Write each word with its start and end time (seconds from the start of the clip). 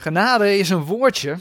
Genade 0.00 0.58
is 0.58 0.70
een 0.70 0.84
woordje 0.84 1.38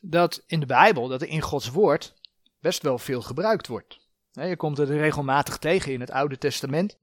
dat 0.00 0.42
in 0.46 0.60
de 0.60 0.66
Bijbel, 0.66 1.08
dat 1.08 1.22
in 1.22 1.40
Gods 1.40 1.68
woord, 1.70 2.14
best 2.60 2.82
wel 2.82 2.98
veel 2.98 3.22
gebruikt 3.22 3.66
wordt. 3.66 4.00
Je 4.30 4.56
komt 4.56 4.76
het 4.76 4.88
regelmatig 4.88 5.58
tegen 5.58 5.92
in 5.92 6.00
het 6.00 6.10
Oude 6.10 6.38
Testament. 6.38 6.98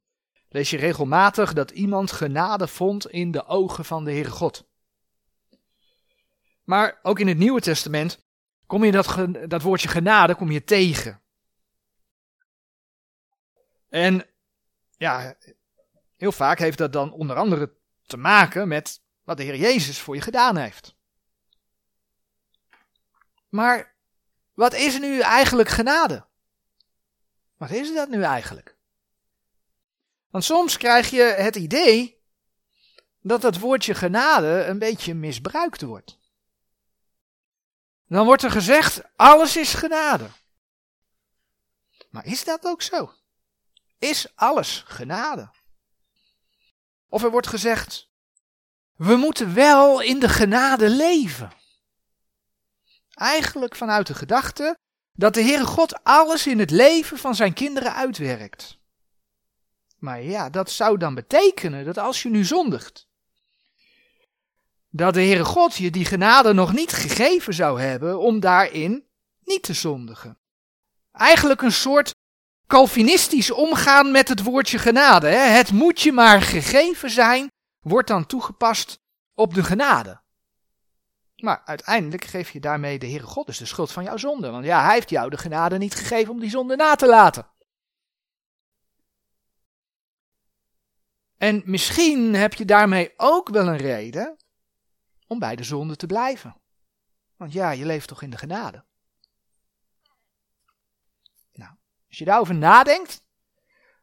Lees 0.49 0.69
je 0.69 0.77
regelmatig 0.77 1.53
dat 1.53 1.71
iemand 1.71 2.11
genade 2.11 2.67
vond 2.67 3.09
in 3.09 3.31
de 3.31 3.45
ogen 3.45 3.85
van 3.85 4.03
de 4.03 4.11
Heere 4.11 4.29
God. 4.29 4.67
Maar 6.63 6.99
ook 7.01 7.19
in 7.19 7.27
het 7.27 7.37
Nieuwe 7.37 7.61
Testament 7.61 8.25
kom 8.65 8.83
je 8.83 8.91
dat, 8.91 9.27
dat 9.49 9.61
woordje 9.61 9.87
genade 9.87 10.35
kom 10.35 10.51
je 10.51 10.63
tegen. 10.63 11.21
En 13.89 14.25
ja, 14.97 15.35
heel 16.17 16.31
vaak 16.31 16.59
heeft 16.59 16.77
dat 16.77 16.93
dan 16.93 17.11
onder 17.11 17.35
andere 17.35 17.73
te 18.05 18.17
maken 18.17 18.67
met 18.67 19.03
wat 19.25 19.37
de 19.37 19.43
Heer 19.43 19.55
Jezus 19.55 19.99
voor 19.99 20.15
je 20.15 20.21
gedaan 20.21 20.57
heeft. 20.57 20.95
Maar 23.49 23.95
wat 24.53 24.73
is 24.73 24.99
nu 24.99 25.19
eigenlijk 25.19 25.69
genade? 25.69 26.25
Wat 27.57 27.69
is 27.69 27.93
dat 27.93 28.09
nu 28.09 28.23
eigenlijk? 28.23 28.75
Want 30.29 30.43
soms 30.43 30.77
krijg 30.77 31.09
je 31.09 31.21
het 31.21 31.55
idee 31.55 32.23
dat 33.21 33.41
dat 33.41 33.57
woordje 33.57 33.95
genade 33.95 34.65
een 34.65 34.79
beetje 34.79 35.13
misbruikt 35.13 35.81
wordt. 35.81 36.19
Dan 38.07 38.25
wordt 38.25 38.43
er 38.43 38.51
gezegd, 38.51 39.01
alles 39.15 39.57
is 39.57 39.73
genade. 39.73 40.29
Maar 42.09 42.25
is 42.25 42.43
dat 42.43 42.65
ook 42.65 42.81
zo? 42.81 43.13
Is 43.99 44.35
alles 44.35 44.83
genade? 44.87 45.51
Of 47.09 47.23
er 47.23 47.31
wordt 47.31 47.47
gezegd, 47.47 48.09
we 48.95 49.15
moeten 49.15 49.53
wel 49.53 50.01
in 50.01 50.19
de 50.19 50.29
genade 50.29 50.89
leven. 50.89 51.51
Eigenlijk 53.09 53.75
vanuit 53.75 54.07
de 54.07 54.13
gedachte 54.13 54.77
dat 55.11 55.33
de 55.33 55.41
Heere 55.41 55.65
God 55.65 56.03
alles 56.03 56.47
in 56.47 56.59
het 56.59 56.71
leven 56.71 57.17
van 57.17 57.35
zijn 57.35 57.53
kinderen 57.53 57.93
uitwerkt. 57.93 58.77
Maar 59.97 60.21
ja, 60.21 60.49
dat 60.49 60.71
zou 60.71 60.97
dan 60.97 61.15
betekenen 61.15 61.85
dat 61.85 61.97
als 61.97 62.23
je 62.23 62.29
nu 62.29 62.43
zondigt, 62.43 63.07
dat 64.89 65.13
de 65.13 65.21
Heere 65.21 65.45
God 65.45 65.75
je 65.75 65.91
die 65.91 66.05
genade 66.05 66.53
nog 66.53 66.73
niet 66.73 66.91
gegeven 66.91 67.53
zou 67.53 67.81
hebben 67.81 68.19
om 68.19 68.39
daarin 68.39 69.05
niet 69.43 69.63
te 69.63 69.73
zondigen. 69.73 70.37
Eigenlijk 71.11 71.61
een 71.61 71.71
soort 71.71 72.13
Calvinistisch 72.67 73.51
omgaan 73.51 74.11
met 74.11 74.27
het 74.27 74.43
woordje 74.43 74.77
genade. 74.77 75.27
Hè? 75.27 75.37
Het 75.37 75.71
moet 75.71 76.01
je 76.01 76.11
maar 76.11 76.41
gegeven 76.41 77.09
zijn, 77.09 77.47
wordt 77.85 78.07
dan 78.07 78.25
toegepast 78.25 79.01
op 79.33 79.53
de 79.53 79.63
genade. 79.63 80.21
Maar 81.35 81.61
uiteindelijk 81.65 82.23
geef 82.23 82.49
je 82.49 82.59
daarmee 82.59 82.99
de 82.99 83.07
Heere 83.07 83.25
God 83.25 83.45
dus 83.45 83.57
de 83.57 83.65
schuld 83.65 83.91
van 83.91 84.03
jouw 84.03 84.17
zonde. 84.17 84.49
Want 84.49 84.65
ja, 84.65 84.83
hij 84.83 84.93
heeft 84.93 85.09
jou 85.09 85.29
de 85.29 85.37
genade 85.37 85.77
niet 85.77 85.95
gegeven 85.95 86.33
om 86.33 86.39
die 86.39 86.49
zonde 86.49 86.75
na 86.75 86.95
te 86.95 87.07
laten. 87.07 87.47
En 91.37 91.61
misschien 91.65 92.33
heb 92.33 92.53
je 92.53 92.65
daarmee 92.65 93.13
ook 93.17 93.49
wel 93.49 93.67
een 93.67 93.77
reden 93.77 94.37
om 95.27 95.39
bij 95.39 95.55
de 95.55 95.63
zonde 95.63 95.95
te 95.95 96.05
blijven. 96.05 96.61
Want 97.35 97.53
ja, 97.53 97.71
je 97.71 97.85
leeft 97.85 98.07
toch 98.07 98.21
in 98.21 98.29
de 98.29 98.37
genade. 98.37 98.83
Nou, 101.51 101.71
als 102.07 102.17
je 102.17 102.25
daarover 102.25 102.55
nadenkt, 102.55 103.23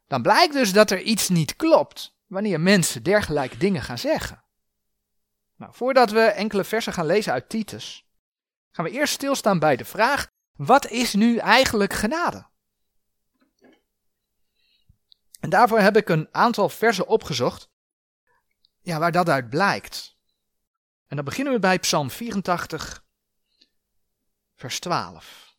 dan 0.06 0.22
blijkt 0.22 0.52
dus 0.52 0.72
dat 0.72 0.90
er 0.90 1.00
iets 1.00 1.28
niet 1.28 1.56
klopt 1.56 2.16
wanneer 2.32 2.60
mensen 2.60 3.02
dergelijke 3.02 3.56
dingen 3.56 3.82
gaan 3.82 3.98
zeggen. 3.98 4.44
Nou, 5.56 5.74
voordat 5.74 6.10
we 6.10 6.20
enkele 6.20 6.64
versen 6.64 6.92
gaan 6.92 7.06
lezen 7.06 7.32
uit 7.32 7.48
Titus, 7.48 8.06
gaan 8.70 8.84
we 8.84 8.90
eerst 8.90 9.14
stilstaan 9.14 9.58
bij 9.58 9.76
de 9.76 9.84
vraag: 9.84 10.30
wat 10.52 10.86
is 10.86 11.14
nu 11.14 11.36
eigenlijk 11.36 11.92
genade? 11.92 12.50
En 15.40 15.50
daarvoor 15.50 15.78
heb 15.78 15.96
ik 15.96 16.08
een 16.08 16.28
aantal 16.30 16.68
versen 16.68 17.06
opgezocht, 17.06 17.70
ja, 18.80 18.98
waar 18.98 19.12
dat 19.12 19.28
uit 19.28 19.50
blijkt. 19.50 20.16
En 21.06 21.16
dan 21.16 21.24
beginnen 21.24 21.52
we 21.52 21.58
bij 21.58 21.78
Psalm 21.78 22.10
84, 22.10 23.04
vers 24.54 24.80
12. 24.80 25.56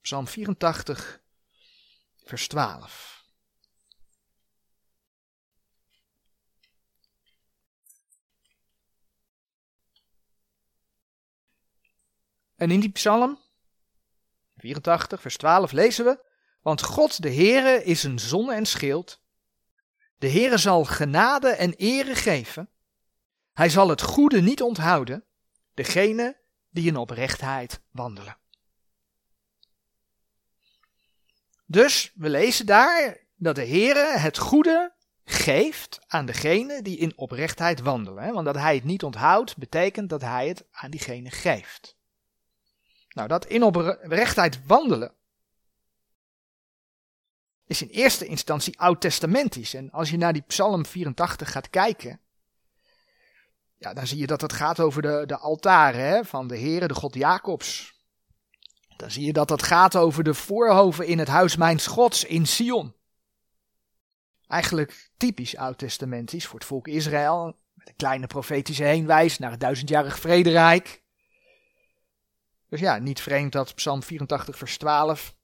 Psalm 0.00 0.26
84, 0.26 1.20
vers 2.24 2.48
12. 2.48 3.15
En 12.56 12.70
in 12.70 12.80
die 12.80 12.90
psalm, 12.90 13.38
84, 14.56 15.20
vers 15.20 15.36
12, 15.36 15.72
lezen 15.72 16.04
we, 16.04 16.24
want 16.60 16.82
God 16.82 17.22
de 17.22 17.34
Heere 17.34 17.84
is 17.84 18.02
een 18.02 18.18
zonne 18.18 18.54
en 18.54 18.66
schild. 18.66 19.20
De 20.18 20.30
Heere 20.30 20.58
zal 20.58 20.84
genade 20.84 21.48
en 21.48 21.72
ere 21.72 22.14
geven. 22.14 22.70
Hij 23.52 23.68
zal 23.68 23.88
het 23.88 24.02
goede 24.02 24.40
niet 24.40 24.62
onthouden, 24.62 25.24
degene 25.74 26.36
die 26.70 26.86
in 26.86 26.96
oprechtheid 26.96 27.80
wandelen. 27.90 28.38
Dus 31.66 32.12
we 32.14 32.28
lezen 32.28 32.66
daar 32.66 33.26
dat 33.34 33.54
de 33.54 33.66
Heere 33.66 34.18
het 34.18 34.38
goede 34.38 34.94
geeft 35.24 35.98
aan 36.06 36.26
degene 36.26 36.82
die 36.82 36.98
in 36.98 37.18
oprechtheid 37.18 37.80
wandelen. 37.80 38.32
Want 38.32 38.46
dat 38.46 38.54
hij 38.54 38.74
het 38.74 38.84
niet 38.84 39.02
onthoudt, 39.02 39.56
betekent 39.56 40.08
dat 40.08 40.20
hij 40.20 40.48
het 40.48 40.64
aan 40.70 40.90
diegene 40.90 41.30
geeft. 41.30 41.95
Nou, 43.16 43.28
dat 43.28 43.46
in 43.46 43.62
oprechtheid 43.62 44.66
wandelen 44.66 45.12
is 47.66 47.82
in 47.82 47.88
eerste 47.88 48.26
instantie 48.26 48.78
oud-testamentisch. 48.78 49.74
En 49.74 49.90
als 49.90 50.10
je 50.10 50.16
naar 50.16 50.32
die 50.32 50.44
Psalm 50.46 50.86
84 50.86 51.50
gaat 51.50 51.70
kijken, 51.70 52.20
ja, 53.78 53.94
dan 53.94 54.06
zie 54.06 54.18
je 54.18 54.26
dat 54.26 54.40
het 54.40 54.52
gaat 54.52 54.80
over 54.80 55.02
de, 55.02 55.22
de 55.26 55.36
altaren 55.36 56.26
van 56.26 56.46
de 56.46 56.58
Heere, 56.58 56.88
de 56.88 56.94
God 56.94 57.14
Jacobs. 57.14 57.94
Dan 58.96 59.10
zie 59.10 59.24
je 59.24 59.32
dat 59.32 59.48
het 59.48 59.62
gaat 59.62 59.96
over 59.96 60.24
de 60.24 60.34
voorhoven 60.34 61.06
in 61.06 61.18
het 61.18 61.28
huis 61.28 61.56
mijns 61.56 61.86
Gods 61.86 62.24
in 62.24 62.46
Sion. 62.46 62.94
Eigenlijk 64.46 65.10
typisch 65.16 65.56
oud-testamentisch 65.56 66.46
voor 66.46 66.58
het 66.58 66.68
volk 66.68 66.88
Israël, 66.88 67.56
met 67.74 67.88
een 67.88 67.96
kleine 67.96 68.26
profetische 68.26 68.84
heenwijs 68.84 69.38
naar 69.38 69.50
het 69.50 69.60
duizendjarig 69.60 70.18
vrederijk. 70.18 71.04
Dus 72.68 72.80
ja, 72.80 72.98
niet 72.98 73.20
vreemd 73.20 73.52
dat 73.52 73.74
Psalm 73.74 74.02
84, 74.02 74.56
vers 74.58 74.78
12 74.78 75.34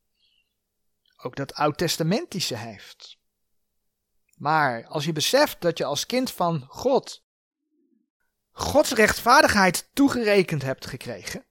ook 1.17 1.37
dat 1.37 1.55
oud-testamentische 1.55 2.57
heeft. 2.57 3.19
Maar 4.37 4.87
als 4.87 5.05
je 5.05 5.13
beseft 5.13 5.61
dat 5.61 5.79
je 5.79 5.85
als 5.85 6.07
kind 6.07 6.31
van 6.31 6.65
God 6.69 7.23
Gods 8.53 8.93
rechtvaardigheid 8.93 9.91
toegerekend 9.93 10.63
hebt 10.63 10.87
gekregen, 10.87 11.45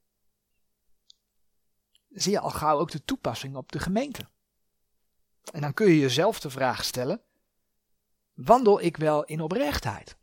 zie 2.09 2.31
je 2.31 2.39
al 2.39 2.49
gauw 2.49 2.79
ook 2.79 2.91
de 2.91 3.03
toepassing 3.03 3.55
op 3.55 3.71
de 3.71 3.79
gemeente. 3.79 4.29
En 5.51 5.61
dan 5.61 5.73
kun 5.73 5.87
je 5.87 5.99
jezelf 5.99 6.39
de 6.39 6.49
vraag 6.49 6.83
stellen: 6.83 7.21
wandel 8.33 8.81
ik 8.81 8.97
wel 8.97 9.23
in 9.23 9.41
oprechtheid? 9.41 10.17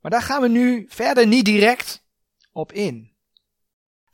Maar 0.00 0.10
daar 0.10 0.22
gaan 0.22 0.42
we 0.42 0.48
nu 0.48 0.86
verder 0.88 1.26
niet 1.26 1.44
direct 1.44 2.04
op 2.52 2.72
in. 2.72 3.15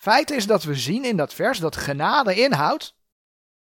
Feit 0.02 0.30
is 0.30 0.46
dat 0.46 0.62
we 0.62 0.74
zien 0.74 1.04
in 1.04 1.16
dat 1.16 1.34
vers 1.34 1.58
dat 1.58 1.76
genade 1.76 2.34
inhoudt 2.34 2.96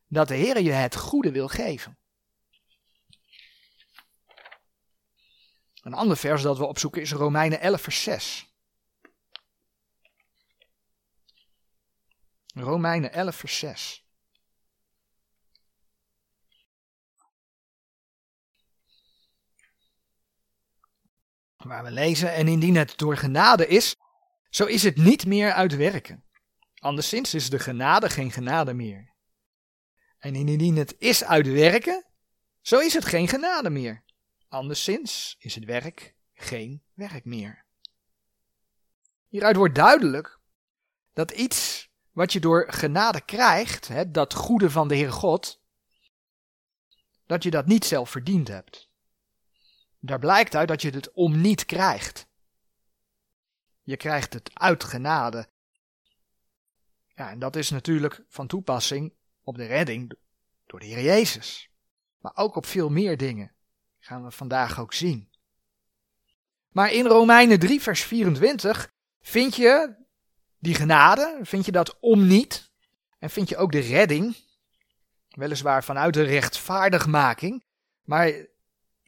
dat 0.07 0.27
de 0.27 0.35
Heer 0.35 0.61
je 0.61 0.71
het 0.71 0.95
goede 0.95 1.31
wil 1.31 1.47
geven. 1.47 1.97
Een 5.81 5.93
ander 5.93 6.17
vers 6.17 6.41
dat 6.41 6.57
we 6.57 6.65
opzoeken 6.65 7.01
is 7.01 7.11
Romeinen 7.11 7.59
11, 7.59 7.81
vers 7.81 8.03
6. 8.03 8.53
Romeinen 12.53 13.13
11, 13.13 13.35
vers 13.35 13.57
6. 13.59 14.05
Waar 21.55 21.83
we 21.83 21.91
lezen, 21.91 22.33
en 22.33 22.47
indien 22.47 22.75
het 22.75 22.97
door 22.97 23.17
genade 23.17 23.67
is, 23.67 23.95
zo 24.49 24.65
is 24.65 24.83
het 24.83 24.97
niet 24.97 25.25
meer 25.25 25.53
uit 25.53 25.75
werken. 25.75 26.29
Anderszins 26.81 27.33
is 27.33 27.49
de 27.49 27.59
genade 27.59 28.09
geen 28.09 28.31
genade 28.31 28.73
meer. 28.73 29.13
En 30.17 30.35
indien 30.35 30.75
het 30.75 30.95
is 30.97 31.23
uit 31.23 31.47
werken, 31.47 32.05
zo 32.61 32.79
is 32.79 32.93
het 32.93 33.05
geen 33.05 33.27
genade 33.27 33.69
meer. 33.69 34.03
Anderszins 34.47 35.35
is 35.39 35.55
het 35.55 35.65
werk 35.65 36.15
geen 36.33 36.83
werk 36.93 37.25
meer. 37.25 37.65
Hieruit 39.27 39.55
wordt 39.55 39.75
duidelijk 39.75 40.39
dat 41.13 41.31
iets 41.31 41.89
wat 42.11 42.33
je 42.33 42.39
door 42.39 42.65
genade 42.71 43.21
krijgt, 43.21 43.87
hè, 43.87 44.11
dat 44.11 44.33
goede 44.33 44.69
van 44.69 44.87
de 44.87 44.95
Heer 44.95 45.11
God, 45.11 45.61
dat 47.25 47.43
je 47.43 47.51
dat 47.51 47.65
niet 47.65 47.85
zelf 47.85 48.09
verdiend 48.09 48.47
hebt. 48.47 48.89
Daar 49.99 50.19
blijkt 50.19 50.55
uit 50.55 50.67
dat 50.67 50.81
je 50.81 50.89
het 50.89 51.11
om 51.11 51.41
niet 51.41 51.65
krijgt. 51.65 52.27
Je 53.81 53.97
krijgt 53.97 54.33
het 54.33 54.49
uit 54.53 54.83
genade. 54.83 55.49
Ja, 57.21 57.29
en 57.29 57.39
dat 57.39 57.55
is 57.55 57.69
natuurlijk 57.69 58.23
van 58.27 58.47
toepassing 58.47 59.13
op 59.43 59.55
de 59.55 59.65
redding 59.65 60.13
door 60.65 60.79
de 60.79 60.85
Heer 60.85 61.01
Jezus. 61.01 61.69
Maar 62.17 62.31
ook 62.35 62.55
op 62.55 62.65
veel 62.65 62.89
meer 62.89 63.17
dingen. 63.17 63.51
Gaan 63.99 64.23
we 64.23 64.31
vandaag 64.31 64.79
ook 64.79 64.93
zien. 64.93 65.29
Maar 66.69 66.91
in 66.91 67.05
Romeinen 67.05 67.59
3, 67.59 67.81
vers 67.81 68.03
24 68.03 68.93
vind 69.21 69.55
je 69.55 69.95
die 70.59 70.75
genade, 70.75 71.39
vind 71.41 71.65
je 71.65 71.71
dat 71.71 71.99
om 71.99 72.27
niet. 72.27 72.71
En 73.19 73.29
vind 73.29 73.49
je 73.49 73.57
ook 73.57 73.71
de 73.71 73.79
redding, 73.79 74.35
weliswaar 75.29 75.83
vanuit 75.83 76.13
de 76.13 76.23
rechtvaardigmaking, 76.23 77.63
maar 78.03 78.33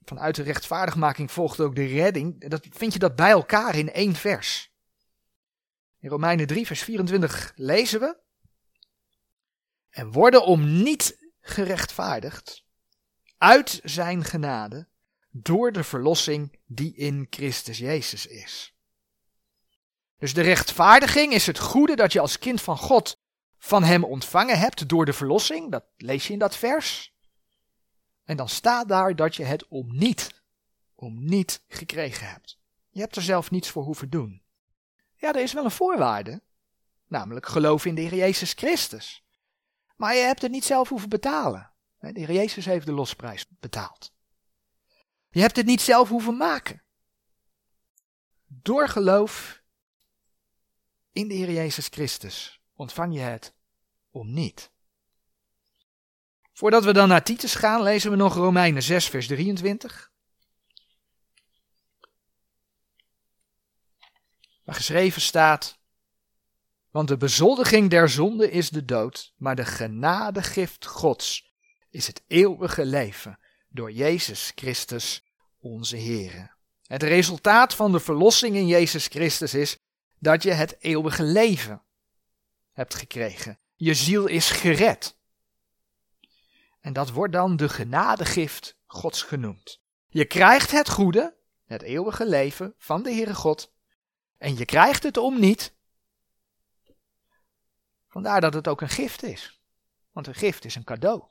vanuit 0.05 0.35
de 0.35 0.43
rechtvaardigmaking 0.43 1.31
volgt 1.31 1.59
ook 1.59 1.75
de 1.75 1.85
redding. 1.85 2.49
Dat, 2.49 2.67
vind 2.69 2.93
je 2.93 2.99
dat 2.99 3.15
bij 3.15 3.31
elkaar 3.31 3.75
in 3.75 3.91
één 3.91 4.15
vers. 4.15 4.72
In 6.03 6.09
Romeinen 6.09 6.47
3, 6.47 6.65
vers 6.65 6.83
24 6.83 7.53
lezen 7.55 7.99
we. 7.99 8.17
En 9.89 10.11
worden 10.11 10.45
om 10.45 10.83
niet 10.83 11.31
gerechtvaardigd 11.41 12.63
uit 13.37 13.79
zijn 13.83 14.23
genade 14.23 14.87
door 15.29 15.71
de 15.71 15.83
verlossing 15.83 16.59
die 16.65 16.95
in 16.95 17.27
Christus 17.29 17.77
Jezus 17.77 18.25
is. 18.25 18.75
Dus 20.17 20.33
de 20.33 20.41
rechtvaardiging 20.41 21.33
is 21.33 21.45
het 21.45 21.59
goede 21.59 21.95
dat 21.95 22.13
je 22.13 22.19
als 22.19 22.39
kind 22.39 22.61
van 22.61 22.77
God 22.77 23.21
van 23.57 23.83
Hem 23.83 24.03
ontvangen 24.03 24.59
hebt 24.59 24.89
door 24.89 25.05
de 25.05 25.13
verlossing. 25.13 25.71
Dat 25.71 25.85
lees 25.97 26.27
je 26.27 26.33
in 26.33 26.39
dat 26.39 26.57
vers. 26.57 27.13
En 28.23 28.37
dan 28.37 28.49
staat 28.49 28.87
daar 28.87 29.15
dat 29.15 29.35
je 29.35 29.43
het 29.43 29.67
om 29.67 29.97
niet, 29.97 30.43
om 30.95 31.25
niet 31.25 31.63
gekregen 31.67 32.27
hebt. 32.27 32.59
Je 32.89 32.99
hebt 32.99 33.15
er 33.15 33.21
zelf 33.21 33.51
niets 33.51 33.69
voor 33.69 33.83
hoeven 33.83 34.09
doen. 34.09 34.42
Ja, 35.23 35.33
er 35.33 35.41
is 35.41 35.53
wel 35.53 35.63
een 35.63 35.71
voorwaarde, 35.71 36.41
namelijk 37.07 37.45
geloof 37.45 37.85
in 37.85 37.95
de 37.95 38.01
Heer 38.01 38.15
Jezus 38.15 38.53
Christus. 38.53 39.23
Maar 39.95 40.15
je 40.15 40.21
hebt 40.21 40.41
het 40.41 40.51
niet 40.51 40.65
zelf 40.65 40.89
hoeven 40.89 41.09
betalen. 41.09 41.71
De 41.99 42.19
Heer 42.19 42.31
Jezus 42.31 42.65
heeft 42.65 42.85
de 42.85 42.91
losprijs 42.91 43.45
betaald. 43.59 44.13
Je 45.29 45.41
hebt 45.41 45.55
het 45.55 45.65
niet 45.65 45.81
zelf 45.81 46.09
hoeven 46.09 46.37
maken. 46.37 46.83
Door 48.47 48.87
geloof 48.87 49.61
in 51.11 51.27
de 51.27 51.33
Heer 51.33 51.51
Jezus 51.51 51.87
Christus 51.87 52.61
ontvang 52.75 53.13
je 53.13 53.19
het 53.19 53.53
om 54.11 54.33
niet. 54.33 54.71
Voordat 56.53 56.83
we 56.83 56.93
dan 56.93 57.07
naar 57.07 57.23
Titus 57.23 57.55
gaan, 57.55 57.81
lezen 57.81 58.11
we 58.11 58.17
nog 58.17 58.33
Romeinen 58.35 58.83
6, 58.83 59.07
vers 59.07 59.27
23. 59.27 60.12
Waar 64.63 64.75
geschreven 64.75 65.21
staat: 65.21 65.77
Want 66.89 67.07
de 67.07 67.17
bezoldiging 67.17 67.89
der 67.89 68.09
zonde 68.09 68.51
is 68.51 68.69
de 68.69 68.85
dood, 68.85 69.33
maar 69.37 69.55
de 69.55 69.65
genadegift 69.65 70.85
Gods 70.85 71.51
is 71.89 72.07
het 72.07 72.23
eeuwige 72.27 72.85
leven 72.85 73.39
door 73.69 73.91
Jezus 73.91 74.51
Christus 74.55 75.23
onze 75.59 75.95
Heer. 75.95 76.55
Het 76.83 77.03
resultaat 77.03 77.75
van 77.75 77.91
de 77.91 77.99
verlossing 77.99 78.55
in 78.55 78.67
Jezus 78.67 79.07
Christus 79.07 79.53
is 79.53 79.77
dat 80.19 80.43
je 80.43 80.51
het 80.51 80.75
eeuwige 80.79 81.23
leven 81.23 81.81
hebt 82.71 82.95
gekregen. 82.95 83.59
Je 83.75 83.93
ziel 83.93 84.27
is 84.27 84.49
gered. 84.49 85.17
En 86.79 86.93
dat 86.93 87.09
wordt 87.09 87.33
dan 87.33 87.55
de 87.55 87.69
genadegift 87.69 88.77
Gods 88.85 89.21
genoemd. 89.21 89.81
Je 90.09 90.25
krijgt 90.25 90.71
het 90.71 90.89
goede, 90.89 91.37
het 91.65 91.81
eeuwige 91.81 92.27
leven 92.27 92.73
van 92.77 93.03
de 93.03 93.11
Heere 93.11 93.33
God. 93.33 93.72
En 94.43 94.57
je 94.57 94.65
krijgt 94.65 95.03
het 95.03 95.17
om 95.17 95.39
niet. 95.39 95.73
Vandaar 98.07 98.41
dat 98.41 98.53
het 98.53 98.67
ook 98.67 98.81
een 98.81 98.89
gift 98.89 99.23
is. 99.23 99.61
Want 100.11 100.27
een 100.27 100.35
gift 100.35 100.65
is 100.65 100.75
een 100.75 100.83
cadeau. 100.83 101.23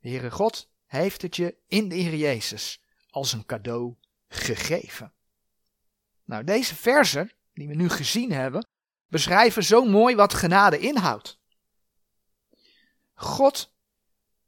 De 0.00 0.08
Heere 0.08 0.30
God 0.30 0.70
heeft 0.86 1.22
het 1.22 1.36
je 1.36 1.56
in 1.66 1.88
de 1.88 1.94
Heer 1.94 2.14
Jezus 2.14 2.82
als 3.10 3.32
een 3.32 3.46
cadeau 3.46 3.94
gegeven. 4.28 5.12
Nou, 6.24 6.44
deze 6.44 6.74
versen 6.74 7.32
die 7.52 7.68
we 7.68 7.74
nu 7.74 7.88
gezien 7.88 8.32
hebben, 8.32 8.66
beschrijven 9.06 9.64
zo 9.64 9.84
mooi 9.84 10.14
wat 10.14 10.34
genade 10.34 10.78
inhoudt. 10.78 11.38
God, 13.14 13.74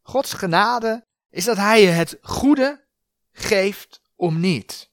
Gods 0.03 0.33
genade 0.33 1.07
is 1.31 1.45
dat 1.45 1.57
Hij 1.57 1.83
je 1.83 1.89
het 1.89 2.19
goede 2.23 2.85
geeft 3.33 4.03
om 4.15 4.41
niet. 4.41 4.90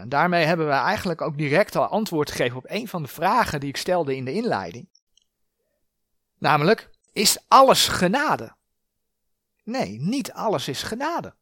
En 0.00 0.08
daarmee 0.08 0.44
hebben 0.44 0.66
we 0.66 0.72
eigenlijk 0.72 1.20
ook 1.20 1.38
direct 1.38 1.76
al 1.76 1.86
antwoord 1.86 2.30
gegeven 2.30 2.56
op 2.56 2.64
een 2.66 2.88
van 2.88 3.02
de 3.02 3.08
vragen 3.08 3.60
die 3.60 3.68
ik 3.68 3.76
stelde 3.76 4.16
in 4.16 4.24
de 4.24 4.32
inleiding. 4.32 4.88
Namelijk, 6.38 6.90
is 7.12 7.38
alles 7.48 7.88
genade? 7.88 8.54
Nee, 9.62 10.00
niet 10.00 10.32
alles 10.32 10.68
is 10.68 10.82
genade. 10.82 11.34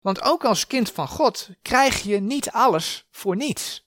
Want 0.00 0.22
ook 0.22 0.44
als 0.44 0.66
kind 0.66 0.92
van 0.92 1.08
God 1.08 1.50
krijg 1.62 2.02
je 2.02 2.20
niet 2.20 2.50
alles 2.50 3.06
voor 3.10 3.36
niets. 3.36 3.86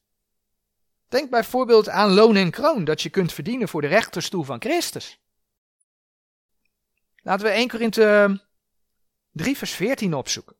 Denk 1.07 1.29
bijvoorbeeld 1.29 1.89
aan 1.89 2.13
loon 2.13 2.35
en 2.35 2.51
kroon 2.51 2.83
dat 2.83 3.01
je 3.01 3.09
kunt 3.09 3.33
verdienen 3.33 3.67
voor 3.67 3.81
de 3.81 3.87
rechterstoel 3.87 4.43
van 4.43 4.61
Christus. 4.61 5.19
Laten 7.15 7.45
we 7.45 7.51
1 7.51 7.67
Korinthe 7.67 8.41
3 9.31 9.57
vers 9.57 9.71
14 9.71 10.13
opzoeken. 10.13 10.55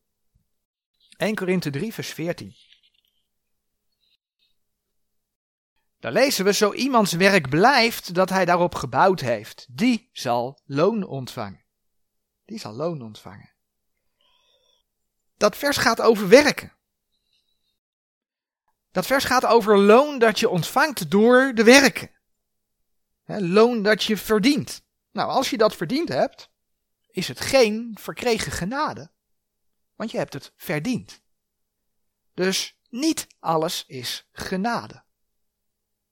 1 1.21 1.35
Korinthe 1.35 1.69
3 1.69 1.93
vers 1.93 2.09
14. 2.09 2.55
Daar 5.99 6.11
lezen 6.11 6.45
we, 6.45 6.53
zo 6.53 6.73
iemands 6.73 7.11
werk 7.11 7.49
blijft 7.49 8.13
dat 8.13 8.29
hij 8.29 8.45
daarop 8.45 8.75
gebouwd 8.75 9.19
heeft, 9.19 9.65
die 9.69 10.09
zal 10.11 10.61
loon 10.65 11.03
ontvangen. 11.03 11.65
Die 12.45 12.59
zal 12.59 12.73
loon 12.73 13.01
ontvangen. 13.01 13.53
Dat 15.37 15.57
vers 15.57 15.77
gaat 15.77 16.01
over 16.01 16.29
werken. 16.29 16.73
Dat 18.91 19.05
vers 19.05 19.23
gaat 19.23 19.45
over 19.45 19.77
loon 19.77 20.19
dat 20.19 20.39
je 20.39 20.49
ontvangt 20.49 21.11
door 21.11 21.51
de 21.55 21.63
werken. 21.63 22.11
loon 23.25 23.83
dat 23.83 24.03
je 24.03 24.17
verdient. 24.17 24.83
Nou, 25.11 25.29
als 25.29 25.49
je 25.49 25.57
dat 25.57 25.75
verdiend 25.75 26.09
hebt, 26.09 26.49
is 27.07 27.27
het 27.27 27.39
geen 27.39 27.97
verkregen 27.99 28.51
genade. 28.51 29.11
Want 30.01 30.13
je 30.13 30.19
hebt 30.19 30.33
het 30.33 30.53
verdiend. 30.55 31.21
Dus 32.33 32.77
niet 32.89 33.27
alles 33.39 33.85
is 33.85 34.27
genade. 34.31 35.03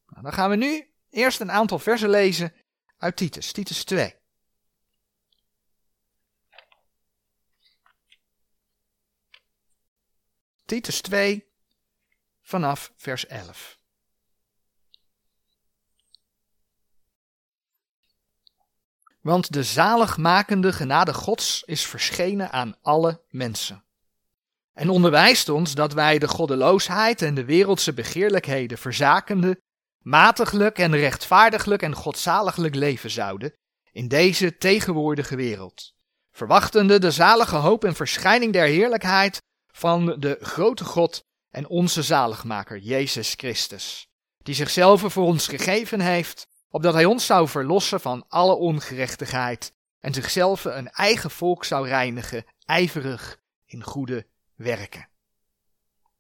Nou, 0.07 0.23
dan 0.23 0.33
gaan 0.33 0.49
we 0.49 0.55
nu 0.55 0.93
eerst 1.09 1.39
een 1.39 1.51
aantal 1.51 1.79
versen 1.79 2.09
lezen 2.09 2.53
uit 2.97 3.15
Titus, 3.15 3.51
Titus 3.51 3.83
2. 3.83 4.15
Titus 10.65 11.01
2 11.01 11.51
vanaf 12.41 12.93
vers 12.95 13.27
11. 13.27 13.78
Want 19.21 19.53
de 19.53 19.63
zaligmakende 19.63 20.73
genade 20.73 21.13
Gods 21.13 21.63
is 21.65 21.85
verschenen 21.85 22.51
aan 22.51 22.75
alle 22.81 23.21
mensen. 23.29 23.83
En 24.73 24.89
onderwijst 24.89 25.49
ons 25.49 25.73
dat 25.73 25.93
wij 25.93 26.19
de 26.19 26.27
goddeloosheid 26.27 27.21
en 27.21 27.35
de 27.35 27.45
wereldse 27.45 27.93
begeerlijkheden 27.93 28.77
verzakende, 28.77 29.61
matiglijk 29.99 30.77
en 30.77 30.95
rechtvaardiglijk 30.95 31.81
en 31.81 31.95
godzaliglijk 31.95 32.75
leven 32.75 33.09
zouden 33.09 33.53
in 33.91 34.07
deze 34.07 34.57
tegenwoordige 34.57 35.35
wereld, 35.35 35.93
verwachtende 36.31 36.99
de 36.99 37.11
zalige 37.11 37.55
hoop 37.55 37.83
en 37.83 37.95
verschijning 37.95 38.53
der 38.53 38.65
heerlijkheid 38.65 39.41
van 39.73 40.15
de 40.19 40.37
grote 40.41 40.85
God 40.85 41.23
en 41.49 41.67
onze 41.67 42.03
zaligmaker, 42.03 42.77
Jezus 42.77 43.33
Christus, 43.37 44.07
die 44.43 44.55
zichzelf 44.55 45.01
voor 45.01 45.25
ons 45.25 45.47
gegeven 45.47 45.99
heeft, 45.99 46.47
opdat 46.69 46.93
hij 46.93 47.05
ons 47.05 47.25
zou 47.25 47.47
verlossen 47.47 48.01
van 48.01 48.25
alle 48.27 48.55
ongerechtigheid 48.55 49.73
en 49.99 50.13
zichzelf 50.13 50.65
een 50.65 50.89
eigen 50.89 51.31
volk 51.31 51.65
zou 51.65 51.87
reinigen, 51.87 52.45
ijverig 52.65 53.39
in 53.65 53.83
goede 53.83 54.27
werken. 54.55 55.09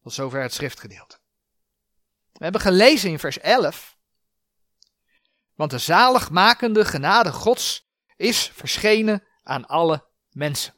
Tot 0.01 0.13
zover 0.13 0.41
het 0.41 0.53
schriftgedeelte. 0.53 1.17
We 2.31 2.43
hebben 2.43 2.61
gelezen 2.61 3.09
in 3.09 3.19
vers 3.19 3.39
11, 3.39 3.97
want 5.55 5.71
de 5.71 5.77
zaligmakende 5.77 6.85
genade 6.85 7.31
Gods 7.31 7.89
is 8.15 8.51
verschenen 8.53 9.23
aan 9.43 9.65
alle 9.65 10.07
mensen. 10.29 10.73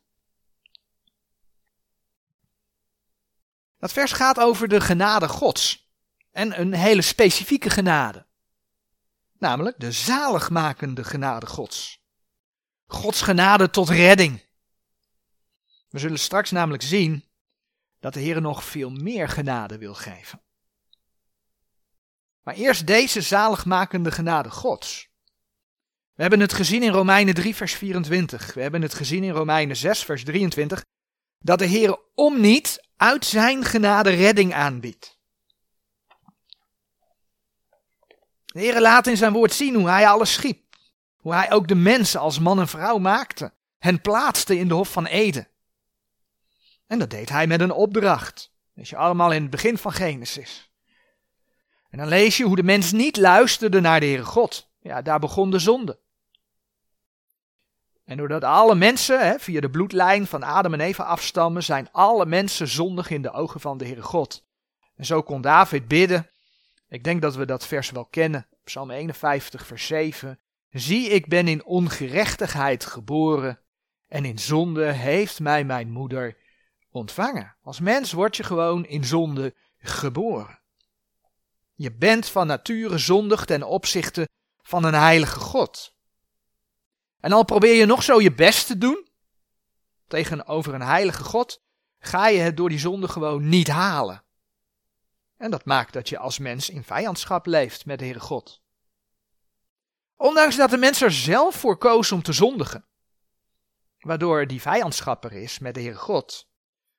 Dat 3.78 3.92
vers 3.92 4.12
gaat 4.12 4.40
over 4.40 4.68
de 4.68 4.82
genade 4.82 5.28
Gods. 5.28 5.90
En 6.32 6.60
een 6.60 6.74
hele 6.74 7.01
specifieke 7.01 7.70
genade. 7.70 8.25
Namelijk 9.42 9.80
de 9.80 9.92
zaligmakende 9.92 11.04
genade 11.04 11.46
Gods. 11.46 12.04
Gods 12.86 13.22
genade 13.22 13.70
tot 13.70 13.90
redding. 13.90 14.46
We 15.90 16.00
zullen 16.00 16.20
straks 16.20 16.52
namelijk 16.52 16.84
zien 16.84 17.26
dat 18.00 18.14
de 18.14 18.20
Heer 18.20 18.42
nog 18.42 18.64
veel 18.64 18.90
meer 18.90 19.30
genade 19.30 19.78
wil 19.78 19.94
geven. 19.94 20.42
Maar 22.42 22.56
eerst 22.56 22.88
deze 22.88 23.22
zaligmakende 23.22 24.12
genade 24.12 24.50
Gods. 24.50 25.10
We 26.14 26.22
hebben 26.22 26.40
het 26.40 26.54
gezien 26.54 26.84
in 26.84 26.92
Romeinen 26.92 27.34
3, 27.34 27.56
vers 27.56 27.74
24. 27.74 28.54
We 28.54 28.62
hebben 28.62 28.82
het 28.82 28.94
gezien 28.94 29.24
in 29.24 29.32
Romeinen 29.34 29.76
6, 29.76 30.04
vers 30.04 30.24
23. 30.24 30.86
Dat 31.40 31.60
de 31.60 31.66
Heer 31.66 32.00
om 32.14 32.42
niet 32.42 32.88
uit 32.96 33.26
zijn 33.26 33.64
genade 33.64 34.10
redding 34.10 34.54
aanbiedt. 34.54 35.21
De 38.51 38.60
Heer 38.60 38.81
laat 38.81 39.08
in 39.08 39.17
zijn 39.17 39.34
woord 39.34 39.53
zien 39.53 39.75
hoe 39.75 39.89
hij 39.89 40.08
alles 40.08 40.34
schiep. 40.34 40.60
Hoe 41.17 41.34
hij 41.34 41.51
ook 41.51 41.67
de 41.67 41.75
mensen 41.75 42.20
als 42.20 42.39
man 42.39 42.60
en 42.60 42.67
vrouw 42.67 42.98
maakte. 42.98 43.53
Hen 43.77 44.01
plaatste 44.01 44.58
in 44.58 44.67
de 44.67 44.74
Hof 44.74 44.91
van 44.91 45.05
Eden. 45.05 45.48
En 46.88 47.00
dat 47.00 47.10
deed 47.10 47.29
hij 47.29 47.48
met 47.48 47.62
een 47.62 47.72
opdracht. 47.72 48.51
Dat 48.75 48.89
je 48.89 48.96
allemaal 48.96 49.31
in 49.31 49.41
het 49.41 49.51
begin 49.51 49.77
van 49.77 49.91
Genesis. 49.91 50.72
En 51.89 51.98
dan 51.98 52.08
lees 52.08 52.38
je 52.38 52.43
hoe 52.43 52.55
de 52.55 52.63
mens 52.63 52.91
niet 52.91 53.17
luisterde 53.17 53.79
naar 53.79 54.00
de 54.00 54.05
Heere 54.05 54.25
God. 54.25 54.70
Ja, 54.79 55.01
daar 55.01 55.20
begon 55.20 55.51
de 55.51 55.60
zonde. 55.60 56.00
En 58.05 58.17
doordat 58.17 58.43
alle 58.43 58.75
mensen 58.75 59.27
hè, 59.27 59.39
via 59.39 59.62
de 59.62 59.70
bloedlijn 59.70 60.27
van 60.27 60.43
Adam 60.43 60.74
en 60.74 60.79
Eva 60.79 61.03
afstammen, 61.03 61.63
zijn 61.63 61.91
alle 61.91 62.25
mensen 62.25 62.67
zondig 62.67 63.10
in 63.10 63.22
de 63.22 63.31
ogen 63.31 63.60
van 63.60 63.77
de 63.77 63.86
Heere 63.86 64.01
God. 64.01 64.46
En 64.96 65.05
zo 65.05 65.22
kon 65.22 65.41
David 65.41 65.88
bidden. 65.88 66.31
Ik 66.92 67.04
denk 67.04 67.22
dat 67.22 67.36
we 67.36 67.46
dat 67.46 67.68
vers 67.68 67.92
wel 67.92 68.06
kennen. 68.06 68.48
Psalm 68.64 68.92
51, 68.92 69.66
vers 69.66 69.88
7. 69.88 70.40
Zie, 70.70 71.10
ik 71.10 71.28
ben 71.28 71.48
in 71.48 71.66
ongerechtigheid 71.66 72.86
geboren 72.86 73.60
en 74.08 74.26
in 74.26 74.40
zonde 74.40 74.92
heeft 74.92 75.40
mij 75.40 75.64
mijn 75.64 75.92
moeder 75.92 76.38
ontvangen. 76.90 77.56
Als 77.64 77.80
mens 77.80 78.12
word 78.12 78.38
je 78.38 78.44
gewoon 78.44 78.86
in 78.86 79.06
zonde 79.06 79.56
geboren. 79.78 80.60
Je 81.74 81.92
bent 81.92 82.28
van 82.28 82.48
nature 82.48 82.98
zondig 82.98 83.46
ten 83.46 83.64
opzichte 83.64 84.28
van 84.62 84.84
een 84.84 84.94
heilige 84.94 85.40
God. 85.40 85.96
En 87.20 87.32
al 87.32 87.46
probeer 87.46 87.76
je 87.76 87.86
nog 87.86 88.04
zo 88.04 88.22
je 88.22 88.34
best 88.34 88.68
te 88.68 88.78
doen 88.78 89.10
tegenover 90.08 90.74
een 90.74 90.82
heilige 90.82 91.24
God, 91.24 91.62
ga 92.00 92.28
je 92.28 92.40
het 92.40 92.58
door 92.58 92.70
die 92.70 92.80
zonde 92.80 93.08
gewoon 93.08 93.50
niet 93.50 93.68
halen. 93.68 94.24
En 95.42 95.52
dat 95.52 95.66
maakt 95.66 95.94
dat 95.94 96.10
je 96.10 96.18
als 96.18 96.40
mens 96.40 96.70
in 96.70 96.84
vijandschap 96.84 97.46
leeft 97.46 97.86
met 97.86 98.00
de 98.00 98.06
Heere 98.06 98.20
God. 98.20 98.62
Ondanks 100.16 100.56
dat 100.56 100.70
de 100.70 100.78
mens 100.78 101.02
er 101.02 101.12
zelf 101.12 101.56
voor 101.56 101.78
koos 101.78 102.12
om 102.12 102.22
te 102.22 102.34
zondigen, 102.34 102.86
waardoor 104.00 104.48
die 104.48 104.62
vijandschap 104.62 105.24
er 105.24 105.34
is 105.34 105.60
met 105.60 105.74
de 105.74 105.82
Heere 105.82 105.98
God, 105.98 106.50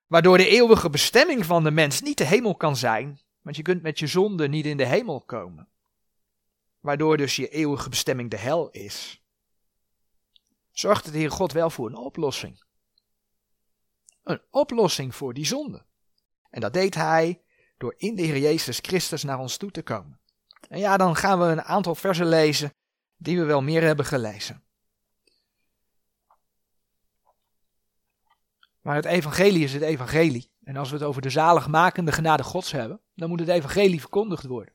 waardoor 0.07 0.37
de 0.37 0.47
eeuwige 0.47 0.91
bestemming 0.91 1.47
van 1.47 1.65
de 1.65 1.71
mens 1.71 2.01
niet 2.01 2.19
de 2.19 2.25
hemel 2.25 2.55
kan 2.55 2.77
zijn, 2.77 3.21
want 3.41 3.57
je 3.57 3.63
kunt 3.63 3.83
met 3.83 3.99
je 3.99 4.07
zonde 4.07 4.49
niet 4.49 4.67
in 4.67 4.77
de 4.77 4.87
hemel 4.87 5.21
komen. 5.21 5.69
Waardoor 6.81 7.17
dus 7.17 7.37
je 7.37 7.49
eeuwige 7.49 7.89
bestemming 7.89 8.31
de 8.31 8.39
hel 8.39 8.71
is. 8.71 9.23
Zorgde 10.71 11.11
de 11.11 11.19
Heer 11.19 11.31
God 11.31 11.53
wel 11.53 11.71
voor 11.71 11.87
een 11.87 11.97
oplossing. 11.97 12.65
Een 14.23 14.43
oplossing 14.51 15.15
voor 15.15 15.35
die 15.35 15.47
zonde. 15.47 15.85
En 16.51 16.61
dat 16.61 16.73
deed 16.73 16.95
hij 16.95 17.43
door 17.83 17.95
in 17.97 18.15
de 18.15 18.23
Heer 18.23 18.39
Jezus 18.39 18.79
Christus 18.79 19.23
naar 19.23 19.39
ons 19.39 19.57
toe 19.57 19.71
te 19.71 19.83
komen. 19.83 20.21
En 20.69 20.79
ja, 20.79 20.97
dan 20.97 21.17
gaan 21.17 21.39
we 21.39 21.45
een 21.45 21.63
aantal 21.63 21.95
versen 21.95 22.27
lezen 22.27 22.75
die 23.17 23.39
we 23.39 23.45
wel 23.45 23.63
meer 23.63 23.83
hebben 23.83 24.05
gelezen. 24.05 24.63
Maar 28.81 28.95
het 28.95 29.05
evangelie 29.05 29.65
is 29.65 29.73
het 29.73 29.83
evangelie. 29.83 30.51
En 30.65 30.77
als 30.77 30.91
we 30.91 30.97
het 30.97 31.05
over 31.05 31.23
de 31.23 31.31
zaligmakende 31.31 32.13
genade 32.13 32.43
gods 32.43 32.73
hebben, 32.73 33.01
dan 33.15 33.29
moet 33.29 33.41
het 33.41 33.49
evangelie 33.49 34.01
verkondigd 34.01 34.45
worden. 34.45 34.75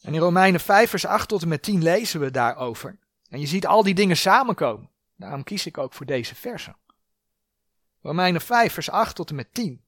En 0.00 0.14
in 0.14 0.20
Romeinen 0.20 0.60
5 0.60 0.90
vers 0.90 1.06
8 1.06 1.28
tot 1.28 1.42
en 1.42 1.48
met 1.48 1.62
10 1.62 1.82
lezen 1.82 2.20
we 2.20 2.30
daarover. 2.30 2.98
En 3.28 3.40
je 3.40 3.46
ziet 3.46 3.66
al 3.66 3.82
die 3.82 3.94
dingen 3.94 4.16
samenkomen. 4.16 4.90
Daarom 5.16 5.44
kies 5.44 5.66
ik 5.66 5.78
ook 5.78 5.92
voor 5.92 6.06
deze 6.06 6.34
versen. 6.34 6.76
Romeinen 8.00 8.40
5 8.40 8.72
vers 8.72 8.90
8 8.90 9.14
tot 9.16 9.30
en 9.30 9.36
met 9.36 9.54
10. 9.54 9.84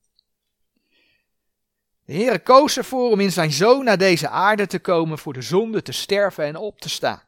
De 2.05 2.13
Heere 2.13 2.39
koos 2.39 2.77
ervoor 2.77 3.11
om 3.11 3.21
in 3.21 3.33
zijn 3.33 3.53
zoon 3.53 3.85
naar 3.85 3.99
deze 3.99 4.29
aarde 4.29 4.67
te 4.67 4.79
komen 4.79 5.19
voor 5.19 5.33
de 5.33 5.43
zonde 5.43 5.83
te 5.83 5.93
sterven 5.93 6.45
en 6.45 6.57
op 6.57 6.81
te 6.81 6.89
staan. 6.89 7.23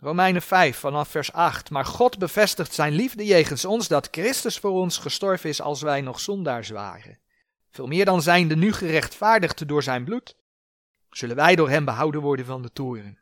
Romeinen 0.00 0.42
5 0.42 0.78
vanaf 0.78 1.08
vers 1.08 1.32
8. 1.32 1.70
Maar 1.70 1.84
God 1.84 2.18
bevestigt 2.18 2.74
zijn 2.74 2.92
liefde 2.92 3.24
jegens 3.24 3.64
ons 3.64 3.88
dat 3.88 4.08
Christus 4.10 4.58
voor 4.58 4.70
ons 4.70 4.98
gestorven 4.98 5.50
is 5.50 5.60
als 5.60 5.82
wij 5.82 6.00
nog 6.00 6.20
zondaars 6.20 6.68
waren. 6.68 7.18
Veel 7.70 7.86
meer 7.86 8.04
dan 8.04 8.22
zijnde 8.22 8.56
nu 8.56 8.72
gerechtvaardigd 8.72 9.68
door 9.68 9.82
zijn 9.82 10.04
bloed, 10.04 10.36
zullen 11.10 11.36
wij 11.36 11.56
door 11.56 11.70
hem 11.70 11.84
behouden 11.84 12.20
worden 12.20 12.46
van 12.46 12.62
de 12.62 12.72
toren. 12.72 13.18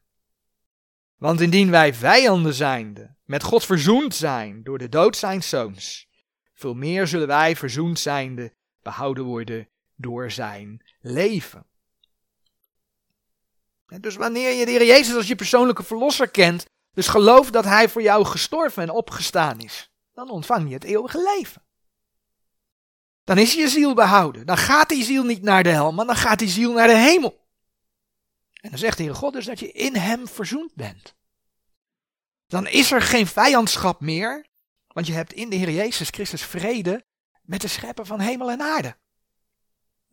Want 1.16 1.40
indien 1.40 1.70
wij 1.70 1.94
vijanden 1.94 2.54
zijnde 2.54 3.14
met 3.24 3.42
God 3.42 3.64
verzoend 3.64 4.14
zijn 4.14 4.62
door 4.62 4.78
de 4.78 4.88
dood 4.88 5.16
zijn 5.16 5.42
zoons, 5.42 6.08
veel 6.54 6.74
meer 6.74 7.06
zullen 7.06 7.26
wij 7.26 7.56
verzoend 7.56 7.98
zijnde 7.98 8.54
behouden 8.82 9.24
worden 9.24 9.68
door 9.96 10.30
zijn 10.30 10.84
leven. 11.00 11.66
Dus 13.86 14.16
wanneer 14.16 14.52
je 14.52 14.64
de 14.64 14.70
Heer 14.70 14.84
Jezus 14.84 15.14
als 15.14 15.28
je 15.28 15.34
persoonlijke 15.34 15.82
verlosser 15.82 16.28
kent, 16.28 16.66
dus 16.92 17.08
geloof 17.08 17.50
dat 17.50 17.64
Hij 17.64 17.88
voor 17.88 18.02
jou 18.02 18.24
gestorven 18.24 18.82
en 18.82 18.90
opgestaan 18.90 19.60
is, 19.60 19.90
dan 20.12 20.30
ontvang 20.30 20.68
je 20.68 20.74
het 20.74 20.84
eeuwige 20.84 21.22
leven. 21.36 21.64
Dan 23.24 23.38
is 23.38 23.54
je 23.54 23.68
ziel 23.68 23.94
behouden. 23.94 24.46
Dan 24.46 24.56
gaat 24.56 24.88
die 24.88 25.04
ziel 25.04 25.24
niet 25.24 25.42
naar 25.42 25.62
de 25.62 25.68
hel, 25.68 25.92
maar 25.92 26.06
dan 26.06 26.16
gaat 26.16 26.38
die 26.38 26.48
ziel 26.48 26.72
naar 26.72 26.86
de 26.86 26.96
hemel. 26.96 27.46
En 28.52 28.70
dan 28.70 28.78
zegt 28.78 28.96
de 28.96 29.02
Heer 29.02 29.14
God 29.14 29.32
dus 29.32 29.44
dat 29.44 29.60
je 29.60 29.72
in 29.72 29.96
Hem 29.96 30.28
verzoend 30.28 30.74
bent. 30.74 31.14
Dan 32.46 32.66
is 32.66 32.92
er 32.92 33.02
geen 33.02 33.26
vijandschap 33.26 34.00
meer, 34.00 34.46
want 34.86 35.06
je 35.06 35.12
hebt 35.12 35.32
in 35.32 35.50
de 35.50 35.56
Heer 35.56 35.70
Jezus 35.70 36.08
Christus 36.08 36.42
vrede 36.42 37.04
met 37.42 37.60
de 37.60 37.68
schepper 37.68 38.06
van 38.06 38.20
hemel 38.20 38.50
en 38.50 38.60
aarde. 38.60 38.96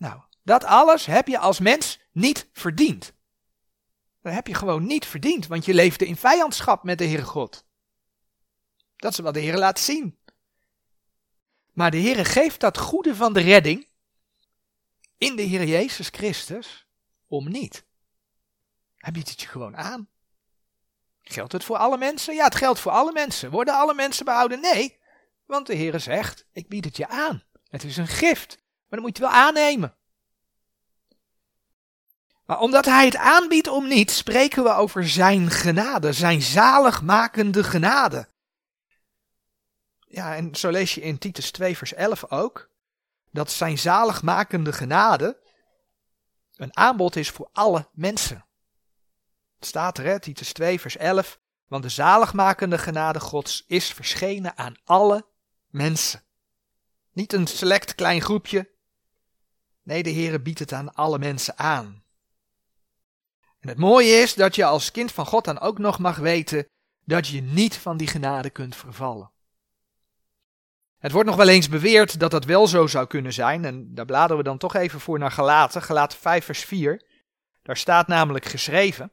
Nou, 0.03 0.21
dat 0.41 0.63
alles 0.63 1.05
heb 1.05 1.27
je 1.27 1.37
als 1.37 1.59
mens 1.59 1.99
niet 2.11 2.49
verdiend. 2.53 3.13
Dat 4.21 4.33
heb 4.33 4.47
je 4.47 4.53
gewoon 4.53 4.85
niet 4.85 5.05
verdiend, 5.05 5.47
want 5.47 5.65
je 5.65 5.73
leefde 5.73 6.07
in 6.07 6.15
vijandschap 6.15 6.83
met 6.83 6.97
de 6.97 7.05
Heere 7.05 7.23
God. 7.23 7.65
Dat 8.95 9.11
is 9.11 9.19
wat 9.19 9.33
de 9.33 9.39
Heer 9.39 9.57
laat 9.57 9.79
zien. 9.79 10.17
Maar 11.71 11.91
de 11.91 11.97
Heer 11.97 12.25
geeft 12.25 12.59
dat 12.59 12.77
goede 12.77 13.15
van 13.15 13.33
de 13.33 13.39
redding 13.39 13.87
in 15.17 15.35
de 15.35 15.41
Heer 15.41 15.63
Jezus 15.63 16.07
Christus 16.07 16.87
om 17.27 17.49
niet. 17.49 17.85
Hij 18.95 19.11
biedt 19.11 19.29
het 19.29 19.41
je 19.41 19.47
gewoon 19.47 19.77
aan. 19.77 20.09
Geldt 21.21 21.51
het 21.51 21.63
voor 21.63 21.77
alle 21.77 21.97
mensen? 21.97 22.35
Ja, 22.35 22.43
het 22.43 22.55
geldt 22.55 22.79
voor 22.79 22.91
alle 22.91 23.11
mensen. 23.11 23.51
Worden 23.51 23.73
alle 23.73 23.93
mensen 23.93 24.25
behouden? 24.25 24.59
Nee, 24.61 24.99
want 25.45 25.67
de 25.67 25.75
Heer 25.75 25.99
zegt, 25.99 26.45
ik 26.51 26.67
bied 26.67 26.85
het 26.85 26.97
je 26.97 27.07
aan. 27.07 27.43
Het 27.69 27.83
is 27.83 27.97
een 27.97 28.07
gift, 28.07 28.62
maar 28.93 29.01
dan 29.01 29.11
moet 29.11 29.17
je 29.17 29.23
het 29.23 29.33
wel 29.33 29.43
aannemen. 29.43 29.95
Maar 32.45 32.59
omdat 32.59 32.85
hij 32.85 33.05
het 33.05 33.15
aanbiedt 33.15 33.67
om 33.67 33.87
niet, 33.87 34.11
spreken 34.11 34.63
we 34.63 34.69
over 34.69 35.09
zijn 35.09 35.49
genade, 35.49 36.13
zijn 36.13 36.41
zaligmakende 36.41 37.63
genade. 37.63 38.27
Ja, 39.99 40.35
en 40.35 40.55
zo 40.55 40.69
lees 40.69 40.95
je 40.95 41.01
in 41.01 41.17
Titus 41.17 41.51
2, 41.51 41.77
vers 41.77 41.93
11 41.93 42.31
ook, 42.31 42.69
dat 43.31 43.51
zijn 43.51 43.77
zaligmakende 43.77 44.73
genade 44.73 45.41
een 46.55 46.77
aanbod 46.77 47.15
is 47.15 47.29
voor 47.29 47.49
alle 47.51 47.89
mensen. 47.91 48.45
Het 49.55 49.65
staat 49.65 49.97
er, 49.97 50.05
hè, 50.05 50.19
Titus 50.19 50.53
2, 50.53 50.79
vers 50.79 50.97
11, 50.97 51.39
want 51.67 51.83
de 51.83 51.89
zaligmakende 51.89 52.77
genade 52.77 53.19
Gods 53.19 53.63
is 53.67 53.93
verschenen 53.93 54.57
aan 54.57 54.75
alle 54.83 55.25
mensen. 55.67 56.23
Niet 57.11 57.33
een 57.33 57.47
select 57.47 57.95
klein 57.95 58.21
groepje. 58.21 58.71
Nee, 59.83 60.03
de 60.03 60.09
Heer 60.09 60.41
biedt 60.41 60.59
het 60.59 60.73
aan 60.73 60.93
alle 60.93 61.19
mensen 61.19 61.57
aan. 61.57 62.03
En 63.59 63.69
het 63.69 63.77
mooie 63.77 64.11
is 64.11 64.33
dat 64.33 64.55
je 64.55 64.65
als 64.65 64.91
kind 64.91 65.11
van 65.11 65.25
God 65.25 65.45
dan 65.45 65.59
ook 65.59 65.77
nog 65.77 65.99
mag 65.99 66.17
weten 66.17 66.67
dat 67.05 67.27
je 67.27 67.41
niet 67.41 67.77
van 67.77 67.97
die 67.97 68.07
genade 68.07 68.49
kunt 68.49 68.75
vervallen. 68.75 69.31
Het 70.97 71.11
wordt 71.11 71.27
nog 71.27 71.37
wel 71.37 71.47
eens 71.47 71.69
beweerd 71.69 72.19
dat 72.19 72.31
dat 72.31 72.45
wel 72.45 72.67
zo 72.67 72.87
zou 72.87 73.07
kunnen 73.07 73.33
zijn, 73.33 73.65
en 73.65 73.95
daar 73.95 74.05
bladeren 74.05 74.37
we 74.37 74.43
dan 74.43 74.57
toch 74.57 74.75
even 74.75 74.99
voor 74.99 75.19
naar 75.19 75.31
Galaten, 75.31 75.81
Galaten 75.81 76.19
5 76.19 76.45
vers 76.45 76.63
4. 76.63 77.05
Daar 77.61 77.77
staat 77.77 78.07
namelijk 78.07 78.45
geschreven, 78.45 79.11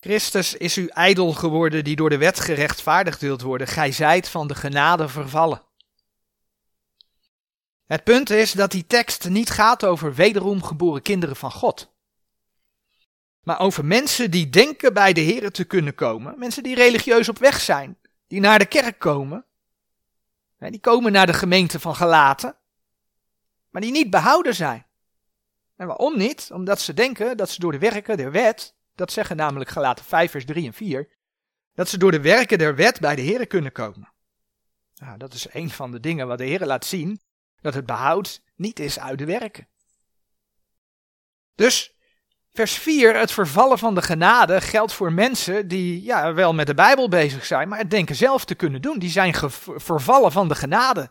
Christus 0.00 0.54
is 0.54 0.76
uw 0.76 0.88
ijdel 0.88 1.32
geworden 1.32 1.84
die 1.84 1.96
door 1.96 2.10
de 2.10 2.18
wet 2.18 2.40
gerechtvaardigd 2.40 3.20
wilt 3.20 3.40
worden. 3.40 3.66
Gij 3.66 3.92
zijt 3.92 4.28
van 4.28 4.46
de 4.46 4.54
genade 4.54 5.08
vervallen. 5.08 5.62
Het 7.86 8.04
punt 8.04 8.30
is 8.30 8.52
dat 8.52 8.70
die 8.70 8.86
tekst 8.86 9.28
niet 9.28 9.50
gaat 9.50 9.84
over 9.84 10.14
wederom 10.14 10.62
geboren 10.62 11.02
kinderen 11.02 11.36
van 11.36 11.52
God. 11.52 11.88
maar 13.40 13.60
over 13.60 13.84
mensen 13.84 14.30
die 14.30 14.50
denken 14.50 14.92
bij 14.92 15.12
de 15.12 15.20
Heer 15.20 15.50
te 15.50 15.64
kunnen 15.64 15.94
komen. 15.94 16.38
Mensen 16.38 16.62
die 16.62 16.74
religieus 16.74 17.28
op 17.28 17.38
weg 17.38 17.60
zijn, 17.60 17.98
die 18.26 18.40
naar 18.40 18.58
de 18.58 18.66
kerk 18.66 18.98
komen. 18.98 19.44
Die 20.58 20.80
komen 20.80 21.12
naar 21.12 21.26
de 21.26 21.32
gemeente 21.32 21.80
van 21.80 21.96
Galaten, 21.96 22.56
maar 23.70 23.82
die 23.82 23.90
niet 23.90 24.10
behouden 24.10 24.54
zijn. 24.54 24.86
En 25.76 25.86
waarom 25.86 26.18
niet? 26.18 26.50
Omdat 26.52 26.80
ze 26.80 26.94
denken 26.94 27.36
dat 27.36 27.50
ze 27.50 27.60
door 27.60 27.72
de 27.72 27.78
werken 27.78 28.16
der 28.16 28.30
wet, 28.30 28.74
dat 29.00 29.12
zeggen 29.12 29.36
namelijk 29.36 29.70
Galaten 29.70 30.04
5 30.04 30.30
vers 30.30 30.44
3 30.44 30.66
en 30.66 30.72
4, 30.72 31.08
dat 31.74 31.88
ze 31.88 31.98
door 31.98 32.10
de 32.10 32.20
werken 32.20 32.58
der 32.58 32.74
wet 32.74 33.00
bij 33.00 33.16
de 33.16 33.22
Heer 33.22 33.46
kunnen 33.46 33.72
komen. 33.72 34.12
Nou, 34.94 35.18
dat 35.18 35.34
is 35.34 35.46
een 35.52 35.70
van 35.70 35.90
de 35.90 36.00
dingen 36.00 36.26
wat 36.26 36.38
de 36.38 36.44
Heer 36.44 36.66
laat 36.66 36.84
zien, 36.84 37.20
dat 37.60 37.74
het 37.74 37.86
behoud 37.86 38.40
niet 38.56 38.78
is 38.78 38.98
uit 38.98 39.18
de 39.18 39.24
werken. 39.24 39.68
Dus 41.54 41.94
vers 42.52 42.74
4, 42.74 43.16
het 43.16 43.32
vervallen 43.32 43.78
van 43.78 43.94
de 43.94 44.02
genade 44.02 44.60
geldt 44.60 44.92
voor 44.92 45.12
mensen 45.12 45.68
die 45.68 46.02
ja, 46.02 46.34
wel 46.34 46.54
met 46.54 46.66
de 46.66 46.74
Bijbel 46.74 47.08
bezig 47.08 47.44
zijn, 47.44 47.68
maar 47.68 47.78
het 47.78 47.90
denken 47.90 48.16
zelf 48.16 48.44
te 48.44 48.54
kunnen 48.54 48.82
doen. 48.82 48.98
Die 48.98 49.10
zijn 49.10 49.34
vervallen 49.76 50.32
van 50.32 50.48
de 50.48 50.54
genade. 50.54 51.10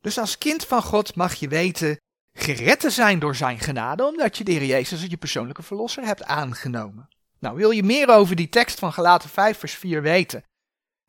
Dus 0.00 0.18
als 0.18 0.38
kind 0.38 0.66
van 0.66 0.82
God 0.82 1.14
mag 1.14 1.34
je 1.34 1.48
weten 1.48 2.00
gered 2.32 2.80
te 2.80 2.90
zijn 2.90 3.18
door 3.18 3.36
zijn 3.36 3.58
genade, 3.58 4.06
omdat 4.06 4.38
je 4.38 4.44
de 4.44 4.52
Heer 4.52 4.64
Jezus 4.64 5.00
als 5.00 5.10
je 5.10 5.16
persoonlijke 5.16 5.62
verlosser 5.62 6.04
hebt 6.04 6.24
aangenomen. 6.24 7.08
Nou, 7.38 7.56
wil 7.56 7.70
je 7.70 7.82
meer 7.82 8.08
over 8.08 8.36
die 8.36 8.48
tekst 8.48 8.78
van 8.78 8.92
Galaten 8.92 9.28
5 9.28 9.58
vers 9.58 9.74
4 9.74 10.02
weten? 10.02 10.44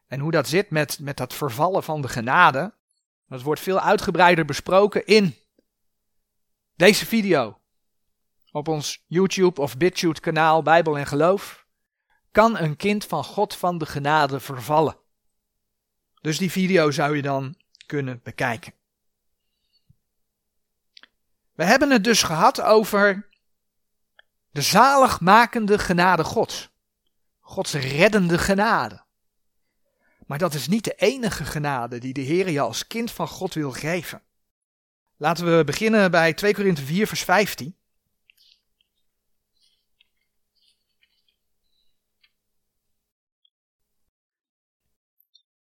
En 0.08 0.20
hoe 0.20 0.32
dat 0.32 0.48
zit 0.48 0.70
met, 0.70 1.00
met 1.00 1.18
dat 1.18 1.34
vervallen 1.34 1.84
van 1.84 2.02
de 2.02 2.08
genade? 2.08 2.74
Dat 3.28 3.42
wordt 3.42 3.62
veel 3.62 3.80
uitgebreider 3.80 4.46
besproken 4.46 5.06
in 5.06 5.36
deze 6.76 7.06
video. 7.06 7.60
Op 8.52 8.68
ons 8.68 9.04
YouTube 9.08 9.62
of 9.62 9.78
BitChute 9.78 10.22
kanaal 10.22 10.62
Bijbel 10.62 10.98
en 10.98 11.08
Geloof. 11.08 11.66
Kan 12.32 12.58
een 12.58 12.76
kind 12.76 13.06
van 13.06 13.24
God 13.24 13.56
van 13.56 13.78
de 13.78 13.86
genade 13.86 14.40
vervallen? 14.40 14.98
Dus 16.22 16.38
die 16.38 16.52
video 16.52 16.92
zou 16.92 17.16
je 17.16 17.22
dan 17.22 17.56
kunnen 17.86 18.20
bekijken. 18.24 18.74
We 21.54 21.64
hebben 21.64 21.92
het 21.92 22.04
dus 22.04 22.24
gehad 22.24 22.62
over 22.62 23.30
de 24.52 24.62
zaligmakende 24.62 25.80
genade 25.80 26.24
Gods. 26.24 26.70
Gods 27.40 27.74
reddende 27.74 28.38
genade. 28.38 29.04
Maar 30.28 30.38
dat 30.38 30.54
is 30.54 30.68
niet 30.68 30.84
de 30.84 30.96
enige 30.96 31.46
genade 31.46 31.98
die 31.98 32.14
de 32.14 32.22
Heer 32.22 32.50
je 32.50 32.60
als 32.60 32.88
kind 32.88 33.12
van 33.12 33.28
God 33.28 33.54
wil 33.54 33.72
geven. 33.72 34.22
Laten 35.18 35.58
we 35.58 35.64
beginnen 35.64 36.12
bij 36.12 36.34
2 36.34 36.54
Korinthe 36.54 36.86
4 36.86 37.08
vers 37.08 37.24
15. 37.24 37.78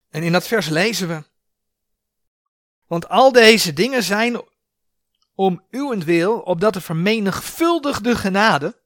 En 0.08 0.22
in 0.22 0.32
dat 0.32 0.46
vers 0.46 0.68
lezen 0.68 1.08
we. 1.08 1.24
Want 2.86 3.08
al 3.08 3.32
deze 3.32 3.72
dingen 3.72 4.02
zijn 4.02 4.42
om 5.38 5.64
uwentwil, 5.70 6.40
opdat 6.40 6.72
de 6.72 6.80
vermenigvuldigde 6.80 8.16
genade 8.16 8.82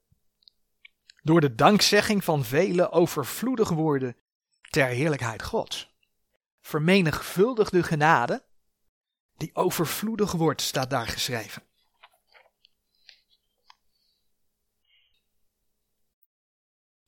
door 1.23 1.41
de 1.41 1.55
dankzegging 1.55 2.25
van 2.25 2.45
velen 2.45 2.93
overvloedig 2.93 3.69
worden 3.69 4.17
ter 4.71 4.87
heerlijkheid 4.87 5.43
Gods. 5.43 5.95
Vermenigvuldigde 6.61 7.83
genade 7.83 8.45
die 9.37 9.55
overvloedig 9.55 10.33
wordt, 10.33 10.61
staat 10.61 10.91
daar 10.91 11.07
geschreven. 11.07 11.63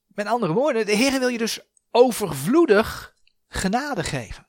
Met 0.06 0.26
andere 0.26 0.52
woorden, 0.52 0.86
de 0.86 0.94
Heer 0.96 1.18
wil 1.18 1.28
je 1.28 1.38
dus 1.38 1.60
overvloedig 1.90 3.16
genade 3.48 4.04
geven. 4.04 4.46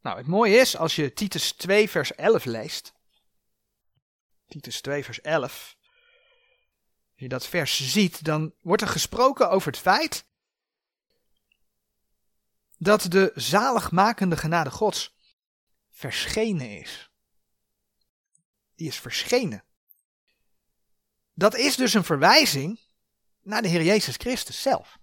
Nou, 0.00 0.16
het 0.16 0.26
mooie 0.26 0.56
is, 0.56 0.76
als 0.76 0.96
je 0.96 1.12
Titus 1.12 1.52
2 1.52 1.90
vers 1.90 2.14
11 2.14 2.44
leest, 2.44 2.94
Titus 4.48 4.80
2, 4.80 5.04
vers 5.04 5.20
11. 5.20 5.76
Als 7.12 7.24
je 7.24 7.28
dat 7.28 7.46
vers 7.46 7.92
ziet, 7.92 8.24
dan 8.24 8.54
wordt 8.60 8.82
er 8.82 8.88
gesproken 8.88 9.50
over 9.50 9.70
het 9.70 9.80
feit 9.80 10.26
dat 12.78 13.02
de 13.02 13.32
zaligmakende 13.34 14.36
genade 14.36 14.70
Gods 14.70 15.14
verschenen 15.90 16.80
is. 16.80 17.10
Die 18.74 18.88
is 18.88 18.98
verschenen. 18.98 19.64
Dat 21.34 21.54
is 21.54 21.76
dus 21.76 21.94
een 21.94 22.04
verwijzing 22.04 22.80
naar 23.42 23.62
de 23.62 23.68
Heer 23.68 23.82
Jezus 23.82 24.16
Christus 24.16 24.62
zelf. 24.62 24.98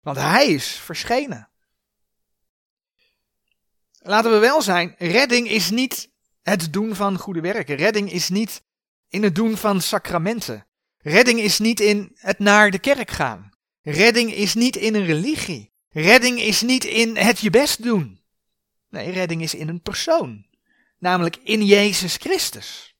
Want 0.00 0.16
Hij 0.16 0.46
is 0.46 0.68
verschenen. 0.68 1.50
Laten 3.98 4.30
we 4.30 4.38
wel 4.38 4.62
zijn, 4.62 4.94
redding 4.98 5.48
is 5.48 5.70
niet 5.70 6.11
het 6.42 6.72
doen 6.72 6.94
van 6.94 7.18
goede 7.18 7.40
werken. 7.40 7.76
Redding 7.76 8.12
is 8.12 8.28
niet 8.28 8.62
in 9.08 9.22
het 9.22 9.34
doen 9.34 9.56
van 9.56 9.80
sacramenten. 9.80 10.66
Redding 10.98 11.40
is 11.40 11.58
niet 11.58 11.80
in 11.80 12.10
het 12.14 12.38
naar 12.38 12.70
de 12.70 12.78
kerk 12.78 13.10
gaan. 13.10 13.50
Redding 13.82 14.32
is 14.32 14.54
niet 14.54 14.76
in 14.76 14.94
een 14.94 15.04
religie. 15.04 15.72
Redding 15.88 16.40
is 16.40 16.60
niet 16.60 16.84
in 16.84 17.16
het 17.16 17.38
je 17.38 17.50
best 17.50 17.82
doen. 17.82 18.22
Nee, 18.88 19.10
redding 19.10 19.42
is 19.42 19.54
in 19.54 19.68
een 19.68 19.82
persoon. 19.82 20.46
Namelijk 20.98 21.36
in 21.36 21.64
Jezus 21.64 22.16
Christus. 22.16 22.96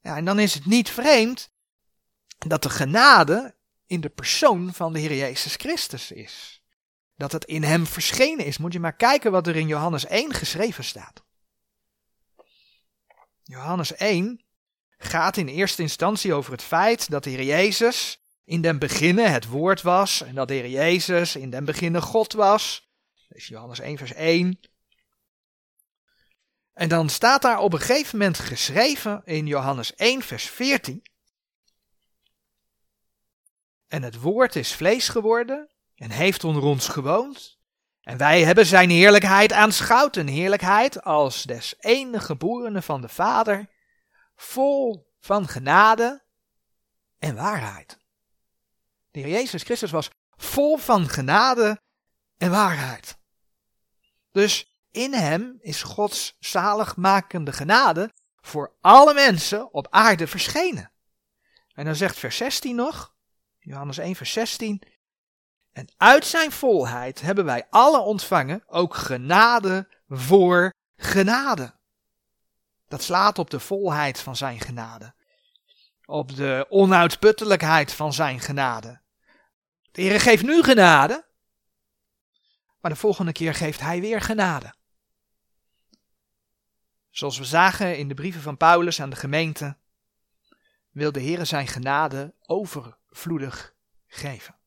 Ja, 0.00 0.16
en 0.16 0.24
dan 0.24 0.38
is 0.38 0.54
het 0.54 0.66
niet 0.66 0.90
vreemd 0.90 1.50
dat 2.38 2.62
de 2.62 2.70
genade 2.70 3.54
in 3.86 4.00
de 4.00 4.08
persoon 4.08 4.74
van 4.74 4.92
de 4.92 4.98
Heer 4.98 5.14
Jezus 5.14 5.54
Christus 5.54 6.10
is. 6.10 6.62
Dat 7.16 7.32
het 7.32 7.44
in 7.44 7.62
hem 7.62 7.86
verschenen 7.86 8.44
is. 8.46 8.58
Moet 8.58 8.72
je 8.72 8.80
maar 8.80 8.96
kijken 8.96 9.32
wat 9.32 9.46
er 9.46 9.56
in 9.56 9.66
Johannes 9.66 10.06
1 10.06 10.34
geschreven 10.34 10.84
staat. 10.84 11.24
Johannes 13.44 13.94
1 13.94 14.44
gaat 14.98 15.36
in 15.36 15.48
eerste 15.48 15.82
instantie 15.82 16.34
over 16.34 16.52
het 16.52 16.62
feit 16.62 17.10
dat 17.10 17.24
de 17.24 17.30
Heer 17.30 17.42
Jezus 17.42 18.22
in 18.44 18.60
den 18.60 18.78
beginnen 18.78 19.32
het 19.32 19.46
woord 19.46 19.82
was 19.82 20.22
en 20.22 20.34
dat 20.34 20.48
de 20.48 20.54
Heer 20.54 20.68
Jezus 20.68 21.36
in 21.36 21.50
den 21.50 21.64
beginnen 21.64 22.02
God 22.02 22.32
was. 22.32 22.88
Is 23.28 23.46
Johannes 23.46 23.78
1 23.78 23.98
vers 23.98 24.12
1. 24.12 24.60
En 26.72 26.88
dan 26.88 27.08
staat 27.08 27.42
daar 27.42 27.58
op 27.58 27.72
een 27.72 27.80
gegeven 27.80 28.18
moment 28.18 28.38
geschreven 28.38 29.22
in 29.24 29.46
Johannes 29.46 29.94
1 29.94 30.22
vers 30.22 30.44
14. 30.44 31.02
En 33.86 34.02
het 34.02 34.20
woord 34.20 34.56
is 34.56 34.74
vlees 34.74 35.08
geworden 35.08 35.70
en 35.94 36.10
heeft 36.10 36.44
onder 36.44 36.62
ons 36.62 36.88
gewoond. 36.88 37.53
En 38.04 38.16
wij 38.16 38.42
hebben 38.42 38.66
zijn 38.66 38.90
heerlijkheid 38.90 39.52
aanschouwd, 39.52 40.16
een 40.16 40.28
heerlijkheid 40.28 41.02
als 41.02 41.42
des 41.42 41.74
enige 41.78 42.24
geboren 42.24 42.82
van 42.82 43.00
de 43.00 43.08
Vader, 43.08 43.68
vol 44.36 45.12
van 45.20 45.48
genade 45.48 46.24
en 47.18 47.34
waarheid. 47.34 47.98
De 49.10 49.20
Heer 49.20 49.28
Jezus 49.28 49.62
Christus 49.62 49.90
was 49.90 50.10
vol 50.36 50.76
van 50.76 51.08
genade 51.08 51.80
en 52.36 52.50
waarheid. 52.50 53.16
Dus 54.32 54.78
in 54.90 55.12
hem 55.12 55.58
is 55.60 55.82
Gods 55.82 56.36
zaligmakende 56.38 57.52
genade 57.52 58.12
voor 58.40 58.76
alle 58.80 59.14
mensen 59.14 59.72
op 59.72 59.86
aarde 59.90 60.26
verschenen. 60.26 60.92
En 61.74 61.84
dan 61.84 61.94
zegt 61.94 62.18
vers 62.18 62.36
16 62.36 62.76
nog, 62.76 63.14
Johannes 63.58 63.98
1 63.98 64.14
vers 64.14 64.32
16, 64.32 64.82
en 65.74 65.88
uit 65.96 66.26
zijn 66.26 66.52
volheid 66.52 67.20
hebben 67.20 67.44
wij 67.44 67.66
alle 67.70 68.00
ontvangen, 68.00 68.62
ook 68.66 68.94
genade 68.94 69.88
voor 70.08 70.72
genade. 70.96 71.74
Dat 72.88 73.02
slaat 73.02 73.38
op 73.38 73.50
de 73.50 73.60
volheid 73.60 74.20
van 74.20 74.36
zijn 74.36 74.60
genade. 74.60 75.14
Op 76.04 76.36
de 76.36 76.66
onuitputtelijkheid 76.68 77.92
van 77.92 78.12
zijn 78.12 78.40
genade. 78.40 79.00
De 79.90 80.02
Heer 80.02 80.20
geeft 80.20 80.42
nu 80.42 80.62
genade, 80.62 81.26
maar 82.80 82.90
de 82.90 82.96
volgende 82.96 83.32
keer 83.32 83.54
geeft 83.54 83.80
hij 83.80 84.00
weer 84.00 84.20
genade. 84.20 84.74
Zoals 87.10 87.38
we 87.38 87.44
zagen 87.44 87.98
in 87.98 88.08
de 88.08 88.14
brieven 88.14 88.42
van 88.42 88.56
Paulus 88.56 89.00
aan 89.00 89.10
de 89.10 89.16
gemeente, 89.16 89.76
wil 90.90 91.12
de 91.12 91.20
Heer 91.20 91.46
zijn 91.46 91.66
genade 91.66 92.34
overvloedig 92.46 93.74
geven. 94.06 94.62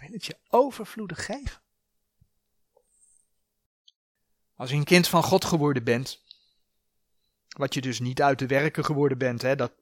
Wil 0.00 0.10
het 0.12 0.26
je 0.26 0.36
overvloedig 0.48 1.24
geven. 1.24 1.60
Als 4.54 4.70
je 4.70 4.76
een 4.76 4.84
kind 4.84 5.08
van 5.08 5.22
God 5.22 5.44
geworden 5.44 5.84
bent, 5.84 6.22
wat 7.48 7.74
je 7.74 7.80
dus 7.80 8.00
niet 8.00 8.22
uit 8.22 8.38
de 8.38 8.46
werken 8.46 8.84
geworden 8.84 9.18
bent, 9.18 9.42
hè, 9.42 9.56
dat 9.56 9.72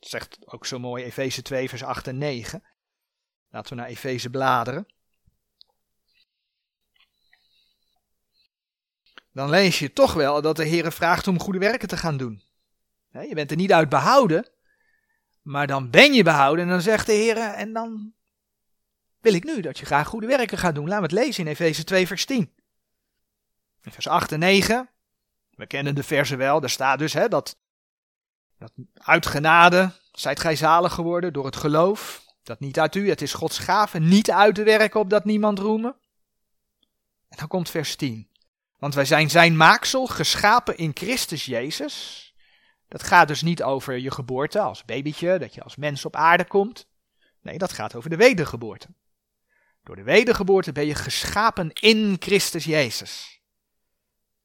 zegt 0.00 0.38
ook 0.46 0.66
zo 0.66 0.78
mooi 0.78 1.04
Efeze 1.04 1.42
2, 1.42 1.68
vers 1.68 1.82
8 1.82 2.06
en 2.06 2.18
9. 2.18 2.62
Laten 3.50 3.70
we 3.70 3.80
naar 3.80 3.88
Efeze 3.88 4.30
bladeren. 4.30 4.86
Dan 9.32 9.50
lees 9.50 9.78
je 9.78 9.92
toch 9.92 10.12
wel 10.12 10.42
dat 10.42 10.56
de 10.56 10.64
Heer 10.64 10.92
vraagt 10.92 11.26
om 11.26 11.40
goede 11.40 11.58
werken 11.58 11.88
te 11.88 11.96
gaan 11.96 12.16
doen. 12.16 12.42
Je 13.12 13.34
bent 13.34 13.50
er 13.50 13.56
niet 13.56 13.72
uit 13.72 13.88
behouden, 13.88 14.48
maar 15.42 15.66
dan 15.66 15.90
ben 15.90 16.12
je 16.12 16.22
behouden 16.22 16.64
en 16.64 16.70
dan 16.70 16.80
zegt 16.80 17.06
de 17.06 17.12
Heer, 17.12 17.36
en 17.36 17.72
dan 17.72 18.14
wil 19.20 19.34
ik 19.34 19.44
nu 19.44 19.60
dat 19.60 19.78
je 19.78 19.86
graag 19.86 20.08
goede 20.08 20.26
werken 20.26 20.58
gaat 20.58 20.74
doen. 20.74 20.88
Laten 20.88 21.08
we 21.08 21.16
het 21.16 21.24
lezen 21.24 21.44
in 21.44 21.50
Efeze 21.50 21.84
2 21.84 22.06
vers 22.06 22.24
10. 22.24 22.52
In 23.82 23.92
vers 23.92 24.08
8 24.08 24.32
en 24.32 24.38
9, 24.38 24.88
we 25.50 25.66
kennen 25.66 25.94
de 25.94 26.02
versen 26.02 26.38
wel, 26.38 26.60
daar 26.60 26.70
staat 26.70 26.98
dus 26.98 27.12
hè, 27.12 27.28
dat, 27.28 27.58
dat 28.58 28.72
uit 28.94 29.26
genade 29.26 29.92
zijt 30.12 30.40
gij 30.40 30.56
zalig 30.56 30.92
geworden 30.92 31.32
door 31.32 31.44
het 31.44 31.56
geloof. 31.56 32.28
Dat 32.42 32.60
niet 32.60 32.80
uit 32.80 32.94
u, 32.94 33.08
het 33.08 33.22
is 33.22 33.32
Gods 33.32 33.58
gave, 33.58 33.98
niet 33.98 34.30
uit 34.30 34.54
te 34.54 34.62
werken 34.62 35.00
op 35.00 35.10
dat 35.10 35.24
niemand 35.24 35.58
roemen. 35.58 35.96
En 37.28 37.36
dan 37.38 37.48
komt 37.48 37.70
vers 37.70 37.96
10. 37.96 38.28
Want 38.78 38.94
wij 38.94 39.04
zijn 39.04 39.30
zijn 39.30 39.56
maaksel, 39.56 40.06
geschapen 40.06 40.76
in 40.76 40.90
Christus 40.94 41.44
Jezus. 41.44 42.28
Dat 42.88 43.02
gaat 43.02 43.28
dus 43.28 43.42
niet 43.42 43.62
over 43.62 43.98
je 43.98 44.10
geboorte 44.10 44.60
als 44.60 44.84
babytje, 44.84 45.38
dat 45.38 45.54
je 45.54 45.62
als 45.62 45.76
mens 45.76 46.04
op 46.04 46.16
aarde 46.16 46.44
komt. 46.44 46.86
Nee, 47.40 47.58
dat 47.58 47.72
gaat 47.72 47.94
over 47.94 48.10
de 48.10 48.16
wedergeboorte. 48.16 48.88
Door 49.82 49.96
de 49.96 50.02
wedergeboorte 50.02 50.72
ben 50.72 50.86
je 50.86 50.94
geschapen 50.94 51.72
in 51.72 52.16
Christus 52.18 52.64
Jezus. 52.64 53.40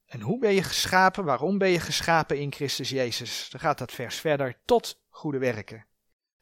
En 0.06 0.22
hoe 0.22 0.40
ben 0.40 0.54
je 0.54 0.64
geschapen? 0.64 1.24
Waarom 1.24 1.58
ben 1.58 1.70
je 1.70 1.80
geschapen 1.80 2.40
in 2.40 2.54
Christus 2.54 2.90
Jezus? 2.90 3.50
Dan 3.50 3.60
gaat 3.60 3.78
dat 3.78 3.92
vers 3.92 4.16
verder 4.16 4.62
tot 4.66 5.02
goede 5.10 5.38
werken, 5.38 5.86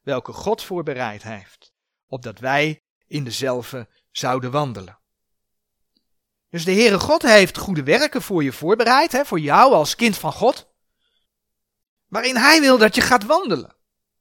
welke 0.01 0.34
God 0.34 0.63
voorbereid 0.63 1.23
heeft, 1.23 1.73
opdat 2.08 2.39
wij 2.39 2.84
in 3.08 3.23
dezelfde 3.23 3.88
zouden 4.12 4.51
wandelen. 4.51 4.99
Dus 6.49 6.65
de 6.65 6.71
Heere 6.71 6.99
God 6.99 7.21
heeft 7.21 7.58
goede 7.58 7.84
werken 7.84 8.21
voor 8.21 8.43
je 8.43 8.51
voorbereid, 8.51 9.12
hè, 9.12 9.25
voor 9.25 9.39
jou 9.39 9.73
als 9.73 9.95
kind 9.95 10.17
van 10.17 10.34
God, 10.34 10.71
waarin 12.08 12.36
Hij 12.36 12.60
wil 12.60 12.77
dat 12.77 12.95
je 12.95 13.01
gaat 13.01 13.23
wandelen. 13.23 13.75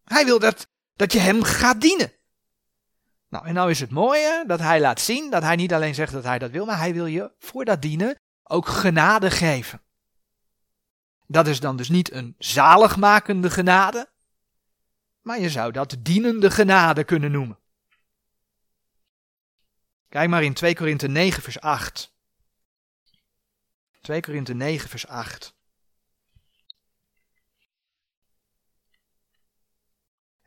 Hij 0.05 0.25
wil 0.25 0.39
dat, 0.39 0.69
dat 0.95 1.13
je 1.13 1.19
Hem 1.19 1.43
gaat 1.43 1.81
dienen. 1.81 2.13
Nou, 3.33 3.47
en 3.47 3.55
nou 3.55 3.71
is 3.71 3.81
het 3.81 3.90
mooie 3.90 4.45
dat 4.47 4.59
Hij 4.59 4.81
laat 4.81 5.01
zien 5.01 5.31
dat 5.31 5.42
Hij 5.42 5.57
niet 5.57 5.73
alleen 5.73 5.95
zegt 5.95 6.12
dat 6.12 6.25
Hij 6.25 6.38
dat 6.38 6.51
wil, 6.51 6.64
maar 6.64 6.79
Hij 6.79 6.92
wil 6.95 7.07
je 7.07 7.33
voor 7.38 7.64
dat 7.64 7.83
dienen 7.83 8.21
ook 8.42 8.66
genade 8.66 9.31
geven. 9.31 9.83
Dat 11.27 11.47
is 11.47 11.61
dan 11.61 11.77
dus 11.77 11.88
niet 11.88 12.12
een 12.12 12.35
zaligmakende 12.38 13.51
genade, 13.51 14.12
maar 15.21 15.40
je 15.40 15.51
zou 15.51 15.73
dat 15.73 15.97
dienende 15.99 16.51
genade 16.51 17.05
kunnen 17.05 17.31
noemen. 17.31 17.59
Kijk 20.09 20.29
maar 20.29 20.42
in 20.42 20.55
2 20.55 20.75
Korinthe 20.75 21.09
9 21.09 21.42
vers 21.42 21.61
8. 21.61 22.14
2 24.01 24.21
Korinthe 24.21 24.55
9 24.55 24.88
vers 24.88 25.07
8. 25.07 25.55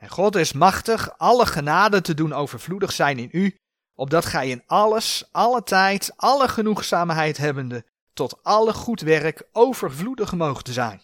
En 0.06 0.12
God 0.12 0.36
is 0.36 0.54
machtig 0.54 1.18
alle 1.18 1.46
genade 1.46 2.02
te 2.02 2.14
doen 2.14 2.34
overvloedig 2.34 2.92
zijn 2.92 3.20
in 3.20 3.30
u, 3.32 3.58
opdat 3.94 4.26
gij 4.26 4.50
in 4.50 4.64
alles, 4.66 5.24
alle 5.32 5.64
tijd, 5.64 6.14
alle 6.16 6.48
genoegzaamheid 6.48 7.38
hebbende, 7.38 7.86
tot 8.14 8.44
alle 8.44 8.74
goed 8.74 9.02
werk 9.02 9.44
overvloedig 9.52 10.34
moogt 10.34 10.70
zijn. 10.70 11.02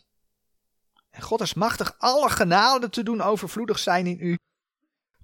En 1.09 1.21
God 1.21 1.41
is 1.41 1.53
machtig 1.53 1.95
alle 1.97 2.29
genade 2.29 2.89
te 2.89 3.03
doen 3.03 3.21
overvloedig 3.21 3.79
zijn 3.79 4.07
in 4.07 4.17
u, 4.19 4.37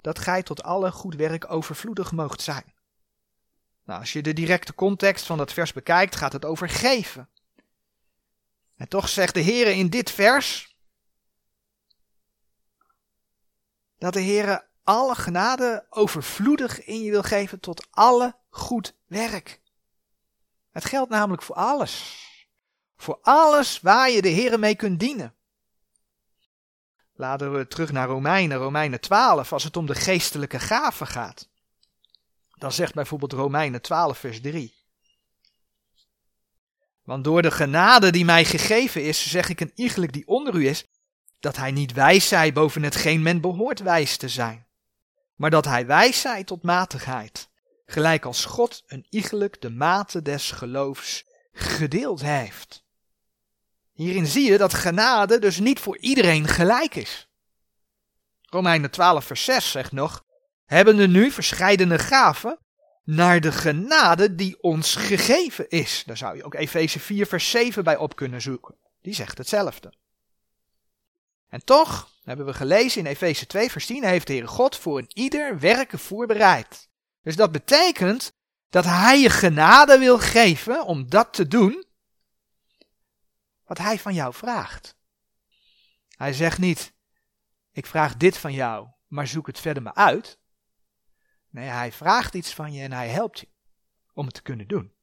dat 0.02 0.20
gij 0.20 0.44
tot 0.44 0.64
alle 0.64 0.92
goed 0.92 1.16
werk 1.16 1.52
overvloedig 1.52 2.12
moogt 2.12 2.42
zijn. 2.42 2.74
Nou, 3.86 4.00
als 4.00 4.14
je 4.14 4.22
de 4.22 4.34
directe 4.34 4.76
context 4.76 5.26
van 5.26 5.38
dat 5.38 5.54
vers 5.54 5.74
bekijkt, 5.74 6.16
gaat 6.16 6.34
het 6.34 6.46
over 6.46 6.70
geven. 6.70 7.30
En 8.76 8.88
toch 8.88 9.10
zegt 9.10 9.34
de 9.34 9.40
Heer 9.40 9.68
in 9.68 9.90
dit 9.90 10.12
vers 10.12 10.77
dat 13.98 14.14
de 14.14 14.20
Heer 14.20 14.68
alle 14.84 15.16
genade 15.16 15.86
overvloedig 15.90 16.84
in 16.84 17.04
je 17.04 17.12
wil 17.12 17.24
geven 17.24 17.60
tot 17.60 17.88
alle 17.92 18.36
goed 18.50 18.96
werk. 19.06 19.62
Het 20.72 20.86
geldt 20.86 21.10
namelijk 21.10 21.42
voor 21.42 21.56
alles. 21.56 22.26
Voor 22.98 23.20
alles 23.22 23.82
waar 23.82 24.10
je 24.10 24.22
de 24.22 24.30
Heer 24.30 24.60
mee 24.60 24.76
kunt 24.76 25.00
dienen. 25.00 25.36
Laten 27.14 27.54
we 27.54 27.68
terug 27.68 27.92
naar 27.92 28.08
Romeinen, 28.08 28.58
Romeinen 28.58 29.00
12, 29.00 29.54
als 29.54 29.64
het 29.64 29.78
om 29.78 29.86
de 29.86 29.96
geestelijke 29.96 30.60
gaven 30.60 31.08
gaat. 31.08 31.50
Dan 32.58 32.72
zegt 32.72 32.94
bijvoorbeeld 32.94 33.34
Romeinen 33.34 33.82
12, 33.82 34.18
vers 34.18 34.42
3. 34.42 34.76
Want 37.04 37.24
door 37.24 37.42
de 37.42 37.52
genade 37.52 38.12
die 38.12 38.26
mij 38.26 38.46
gegeven 38.46 39.04
is, 39.04 39.30
zeg 39.30 39.50
ik 39.50 39.60
een 39.60 39.72
iegelijk 39.76 40.14
die 40.14 40.28
onder 40.28 40.56
u 40.56 40.68
is, 40.68 40.86
dat 41.40 41.56
hij 41.56 41.72
niet 41.72 41.94
wijs 41.94 42.28
zij 42.28 42.54
boven 42.54 42.84
hetgeen 42.84 43.22
men 43.22 43.42
behoort 43.42 43.80
wijs 43.80 44.18
te 44.18 44.30
zijn, 44.30 44.68
maar 45.36 45.50
dat 45.50 45.66
hij 45.66 45.86
wijs 45.86 46.22
zij 46.22 46.44
tot 46.44 46.64
matigheid, 46.64 47.50
gelijk 47.86 48.26
als 48.26 48.46
God 48.46 48.84
een 48.88 49.06
iegelijk 49.10 49.62
de 49.62 49.70
mate 49.70 50.22
des 50.22 50.52
geloofs 50.52 51.26
gedeeld 51.52 52.22
heeft. 52.22 52.86
Hierin 53.94 54.28
zie 54.28 54.52
je 54.52 54.58
dat 54.58 54.74
genade 54.74 55.40
dus 55.40 55.60
niet 55.60 55.80
voor 55.80 55.98
iedereen 55.98 56.48
gelijk 56.48 56.96
is. 56.96 57.28
Romeinen 58.42 58.92
12 58.92 59.26
vers 59.26 59.44
6 59.44 59.72
zegt 59.72 59.92
nog, 59.92 60.26
hebben 60.66 61.00
er 61.00 61.08
nu 61.08 61.32
verscheidene 61.32 62.00
gaven 62.00 62.60
naar 63.04 63.42
de 63.42 63.52
genade 63.52 64.36
die 64.36 64.62
ons 64.62 64.96
gegeven 64.96 65.70
is. 65.70 66.04
Daar 66.06 66.18
zou 66.18 66.36
je 66.36 66.44
ook 66.44 66.54
Efeze 66.54 67.00
4 67.00 67.26
vers 67.28 67.50
7 67.50 67.84
bij 67.84 67.98
op 67.98 68.16
kunnen 68.16 68.42
zoeken. 68.42 68.76
Die 69.02 69.14
zegt 69.14 69.38
hetzelfde. 69.38 69.94
En 71.50 71.64
toch, 71.64 72.10
hebben 72.24 72.46
we 72.46 72.54
gelezen 72.54 73.02
in 73.02 73.06
Efeze 73.06 73.48
2 73.48 73.72
vers 73.72 73.86
10, 73.86 74.04
heeft 74.04 74.28
de 74.28 74.34
Heer 74.34 74.48
God 74.48 74.76
voor 74.76 74.98
een 74.98 75.12
ieder 75.14 75.60
werken 75.60 76.00
voorbereid. 76.00 76.90
Dus 77.22 77.36
dat 77.36 77.52
betekent 77.52 78.34
dat 78.70 78.86
Hij 78.86 79.22
je 79.22 79.30
genade 79.30 79.98
wil 79.98 80.20
geven 80.20 80.86
om 80.86 81.10
dat 81.10 81.34
te 81.34 81.48
doen 81.48 81.86
wat 83.66 83.78
Hij 83.78 84.00
van 84.00 84.14
jou 84.14 84.34
vraagt. 84.34 84.96
Hij 86.16 86.34
zegt 86.34 86.58
niet, 86.58 86.94
ik 87.72 87.86
vraag 87.86 88.18
dit 88.18 88.38
van 88.38 88.54
jou, 88.54 88.88
maar 89.08 89.28
zoek 89.28 89.48
het 89.48 89.60
verder 89.60 89.84
maar 89.84 89.94
uit. 89.94 90.40
Nee, 91.50 91.68
Hij 91.68 91.92
vraagt 91.92 92.34
iets 92.34 92.54
van 92.54 92.74
je 92.74 92.84
en 92.84 92.92
Hij 92.92 93.10
helpt 93.10 93.40
je 93.40 93.48
om 94.14 94.26
het 94.26 94.34
te 94.34 94.42
kunnen 94.42 94.68
doen. 94.68 94.96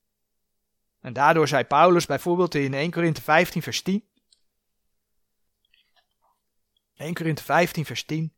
En 1.01 1.13
daardoor 1.13 1.49
zei 1.49 1.65
Paulus 1.65 2.07
bijvoorbeeld 2.07 2.55
in 2.55 2.75
1 2.75 2.91
Korinthe 2.91 3.23
15 3.23 3.63
vers 3.63 3.83
10, 3.83 4.09
1 6.95 7.15
Korinthe 7.15 7.43
15 7.43 7.85
vers 7.85 8.05
10. 8.05 8.35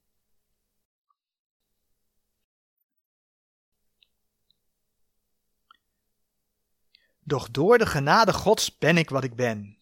Doch 7.21 7.51
door 7.51 7.79
de 7.79 7.87
genade 7.87 8.33
Gods 8.33 8.79
ben 8.79 8.97
ik 8.97 9.11
wat 9.11 9.25
ik 9.25 9.35
ben. 9.35 9.79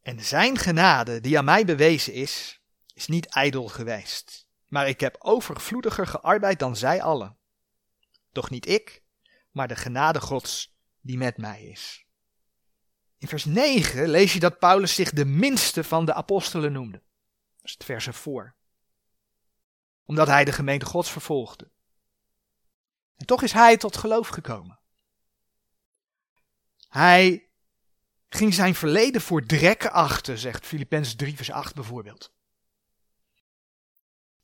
En 0.00 0.24
zijn 0.24 0.56
genade 0.56 1.20
die 1.20 1.38
aan 1.38 1.44
mij 1.44 1.64
bewezen 1.64 2.12
is, 2.12 2.62
is 2.94 3.06
niet 3.06 3.26
ijdel 3.26 3.68
geweest, 3.68 4.48
maar 4.66 4.88
ik 4.88 5.00
heb 5.00 5.16
overvloediger 5.18 6.06
gearbeid 6.06 6.58
dan 6.58 6.76
zij 6.76 7.02
allen. 7.02 7.38
Doch 8.32 8.50
niet 8.50 8.66
ik, 8.66 9.02
maar 9.50 9.68
de 9.68 9.76
genade 9.76 10.20
Gods 10.20 10.76
die 11.00 11.16
met 11.16 11.36
mij 11.36 11.62
is. 11.62 12.07
In 13.18 13.28
vers 13.28 13.44
9 13.44 14.08
lees 14.08 14.32
je 14.32 14.40
dat 14.40 14.58
Paulus 14.58 14.94
zich 14.94 15.10
de 15.10 15.24
minste 15.24 15.84
van 15.84 16.04
de 16.04 16.14
apostelen 16.14 16.72
noemde. 16.72 17.02
Dat 17.56 17.64
is 17.64 17.72
het 17.72 17.84
vers 17.84 18.06
ervoor. 18.06 18.54
Omdat 20.04 20.26
hij 20.26 20.44
de 20.44 20.52
gemeente 20.52 20.86
Gods 20.86 21.10
vervolgde. 21.10 21.70
En 23.16 23.26
toch 23.26 23.42
is 23.42 23.52
hij 23.52 23.76
tot 23.76 23.96
geloof 23.96 24.28
gekomen. 24.28 24.78
Hij 26.88 27.48
ging 28.28 28.54
zijn 28.54 28.74
verleden 28.74 29.20
voor 29.20 29.46
drekken 29.46 29.92
achter, 29.92 30.38
zegt 30.38 30.66
Filippenzen 30.66 31.16
3 31.16 31.36
vers 31.36 31.50
8 31.50 31.74
bijvoorbeeld. 31.74 32.32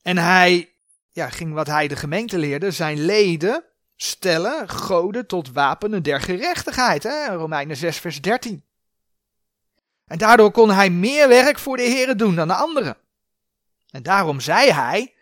En 0.03 0.17
hij 0.17 0.75
ja, 1.11 1.31
ging 1.31 1.53
wat 1.53 1.67
hij 1.67 1.89
de 1.89 1.97
gemeente 1.97 2.39
leerde, 2.39 2.71
zijn 2.71 2.99
leden 3.05 3.65
stellen 3.97 4.69
goden 4.69 5.27
tot 5.27 5.53
wapenen 5.53 6.03
der 6.03 6.21
gerechtigheid. 6.21 7.03
Hè? 7.03 7.27
Romeinen 7.27 7.77
6 7.77 7.99
vers 7.99 8.21
13. 8.21 8.65
En 10.05 10.19
daardoor 10.19 10.51
kon 10.51 10.71
hij 10.71 10.91
meer 10.91 11.29
werk 11.29 11.59
voor 11.59 11.77
de 11.77 11.83
Heeren 11.83 12.19
doen 12.19 12.35
dan 12.35 12.49
de 12.49 12.55
anderen. 12.55 12.97
En 13.91 14.03
daarom 14.03 14.41
zei 14.41 14.71
hij, 14.71 15.15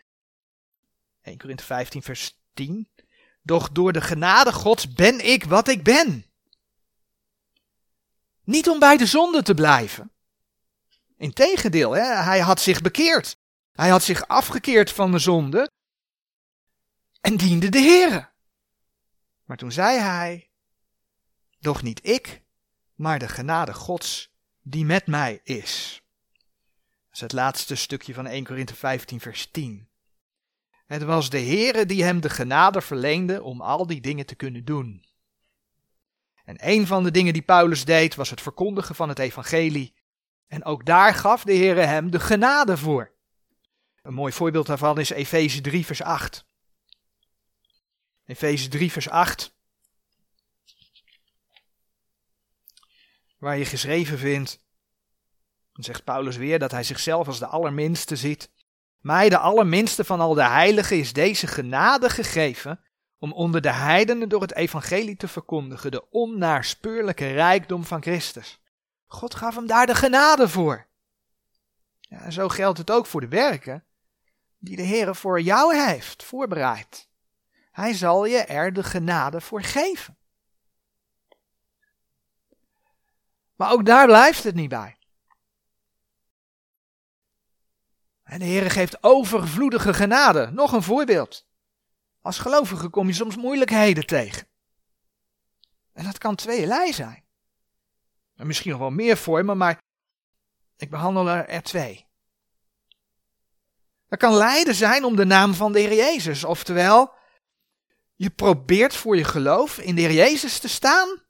1 1.22 1.38
Korinthe 1.38 1.64
15 1.64 2.02
vers 2.02 2.38
10, 2.54 2.88
doch 3.42 3.70
door 3.70 3.92
de 3.92 4.00
genade 4.00 4.52
Gods 4.52 4.92
ben 4.92 5.26
ik 5.26 5.44
wat 5.44 5.68
ik 5.68 5.82
ben. 5.82 6.26
Niet 8.44 8.68
om 8.68 8.78
bij 8.78 8.96
de 8.96 9.06
zonde 9.06 9.42
te 9.42 9.54
blijven. 9.54 10.12
Integendeel, 11.16 11.92
hè? 11.92 12.02
hij 12.02 12.40
had 12.40 12.60
zich 12.60 12.80
bekeerd. 12.80 13.36
Hij 13.72 13.88
had 13.88 14.02
zich 14.02 14.28
afgekeerd 14.28 14.92
van 14.92 15.12
de 15.12 15.18
zonde 15.18 15.70
en 17.20 17.36
diende 17.36 17.68
de 17.68 17.80
Heere. 17.80 18.31
Maar 19.52 19.60
toen 19.60 19.72
zei 19.72 19.98
hij, 19.98 20.50
doch 21.60 21.82
niet 21.82 22.06
ik, 22.06 22.42
maar 22.94 23.18
de 23.18 23.28
genade 23.28 23.74
Gods 23.74 24.34
die 24.62 24.84
met 24.84 25.06
mij 25.06 25.40
is. 25.44 26.02
Dat 27.04 27.12
is 27.12 27.20
het 27.20 27.32
laatste 27.32 27.74
stukje 27.74 28.14
van 28.14 28.26
1 28.26 28.44
Korinthe 28.44 28.74
15, 28.74 29.20
vers 29.20 29.50
10. 29.50 29.88
Het 30.86 31.02
was 31.02 31.30
de 31.30 31.40
Heere 31.40 31.86
die 31.86 32.04
hem 32.04 32.20
de 32.20 32.30
genade 32.30 32.80
verleende 32.80 33.42
om 33.42 33.60
al 33.60 33.86
die 33.86 34.00
dingen 34.00 34.26
te 34.26 34.34
kunnen 34.34 34.64
doen. 34.64 35.04
En 36.44 36.56
een 36.68 36.86
van 36.86 37.02
de 37.02 37.10
dingen 37.10 37.32
die 37.32 37.42
Paulus 37.42 37.84
deed 37.84 38.14
was 38.14 38.30
het 38.30 38.40
verkondigen 38.40 38.94
van 38.94 39.08
het 39.08 39.18
evangelie. 39.18 39.94
En 40.46 40.64
ook 40.64 40.86
daar 40.86 41.14
gaf 41.14 41.44
de 41.44 41.54
Heere 41.54 41.80
hem 41.80 42.10
de 42.10 42.20
genade 42.20 42.76
voor. 42.76 43.12
Een 44.02 44.14
mooi 44.14 44.32
voorbeeld 44.32 44.66
daarvan 44.66 44.98
is 44.98 45.10
Efeze 45.10 45.60
3, 45.60 45.86
vers 45.86 46.02
8. 46.02 46.50
Efeze 48.32 48.68
3, 48.68 48.92
vers 48.92 49.08
8. 49.08 49.54
Waar 53.38 53.58
je 53.58 53.64
geschreven 53.64 54.18
vindt, 54.18 54.60
dan 55.72 55.84
zegt 55.84 56.04
Paulus 56.04 56.36
weer 56.36 56.58
dat 56.58 56.70
hij 56.70 56.82
zichzelf 56.82 57.26
als 57.26 57.38
de 57.38 57.46
allerminste 57.46 58.16
ziet. 58.16 58.50
Mij, 59.00 59.28
de 59.28 59.38
allerminste 59.38 60.04
van 60.04 60.20
al 60.20 60.34
de 60.34 60.44
heiligen, 60.44 60.98
is 60.98 61.12
deze 61.12 61.46
genade 61.46 62.10
gegeven 62.10 62.80
om 63.18 63.32
onder 63.32 63.60
de 63.60 63.72
heidenen 63.72 64.28
door 64.28 64.40
het 64.40 64.54
evangelie 64.54 65.16
te 65.16 65.28
verkondigen 65.28 65.90
de 65.90 66.10
onnaarspeurlijke 66.10 67.32
rijkdom 67.32 67.84
van 67.84 68.02
Christus. 68.02 68.60
God 69.06 69.34
gaf 69.34 69.54
hem 69.54 69.66
daar 69.66 69.86
de 69.86 69.94
genade 69.94 70.48
voor. 70.48 70.86
Ja, 72.00 72.30
zo 72.30 72.48
geldt 72.48 72.78
het 72.78 72.90
ook 72.90 73.06
voor 73.06 73.20
de 73.20 73.28
werken 73.28 73.84
die 74.58 74.76
de 74.76 74.82
Heer 74.82 75.14
voor 75.14 75.40
jou 75.40 75.76
heeft 75.76 76.22
voorbereid. 76.22 77.10
Hij 77.72 77.92
zal 77.92 78.24
je 78.24 78.38
er 78.38 78.72
de 78.72 78.82
genade 78.82 79.40
voor 79.40 79.62
geven. 79.62 80.16
Maar 83.56 83.72
ook 83.72 83.86
daar 83.86 84.06
blijft 84.06 84.44
het 84.44 84.54
niet 84.54 84.68
bij. 84.68 84.96
En 88.22 88.38
de 88.38 88.44
Heer 88.44 88.70
geeft 88.70 89.02
overvloedige 89.02 89.94
genade. 89.94 90.50
Nog 90.50 90.72
een 90.72 90.82
voorbeeld. 90.82 91.46
Als 92.20 92.38
gelovige 92.38 92.88
kom 92.88 93.06
je 93.06 93.12
soms 93.12 93.36
moeilijkheden 93.36 94.06
tegen. 94.06 94.46
En 95.92 96.04
dat 96.04 96.18
kan 96.18 96.34
tweeërlei 96.34 96.92
zijn. 96.92 97.24
En 98.36 98.46
misschien 98.46 98.70
nog 98.70 98.80
wel 98.80 98.90
meer 98.90 99.16
vormen, 99.16 99.56
maar 99.56 99.82
ik 100.76 100.90
behandel 100.90 101.28
er 101.28 101.62
twee. 101.62 102.06
Dat 104.08 104.18
kan 104.18 104.34
lijden 104.34 104.74
zijn 104.74 105.04
om 105.04 105.16
de 105.16 105.24
naam 105.24 105.54
van 105.54 105.72
de 105.72 105.80
Heer 105.80 105.94
Jezus. 105.94 106.44
Oftewel, 106.44 107.14
je 108.22 108.30
probeert 108.30 108.96
voor 108.96 109.16
je 109.16 109.24
geloof 109.24 109.78
in 109.78 109.94
de 109.94 110.00
Heer 110.00 110.12
Jezus 110.12 110.58
te 110.58 110.68
staan. 110.68 111.22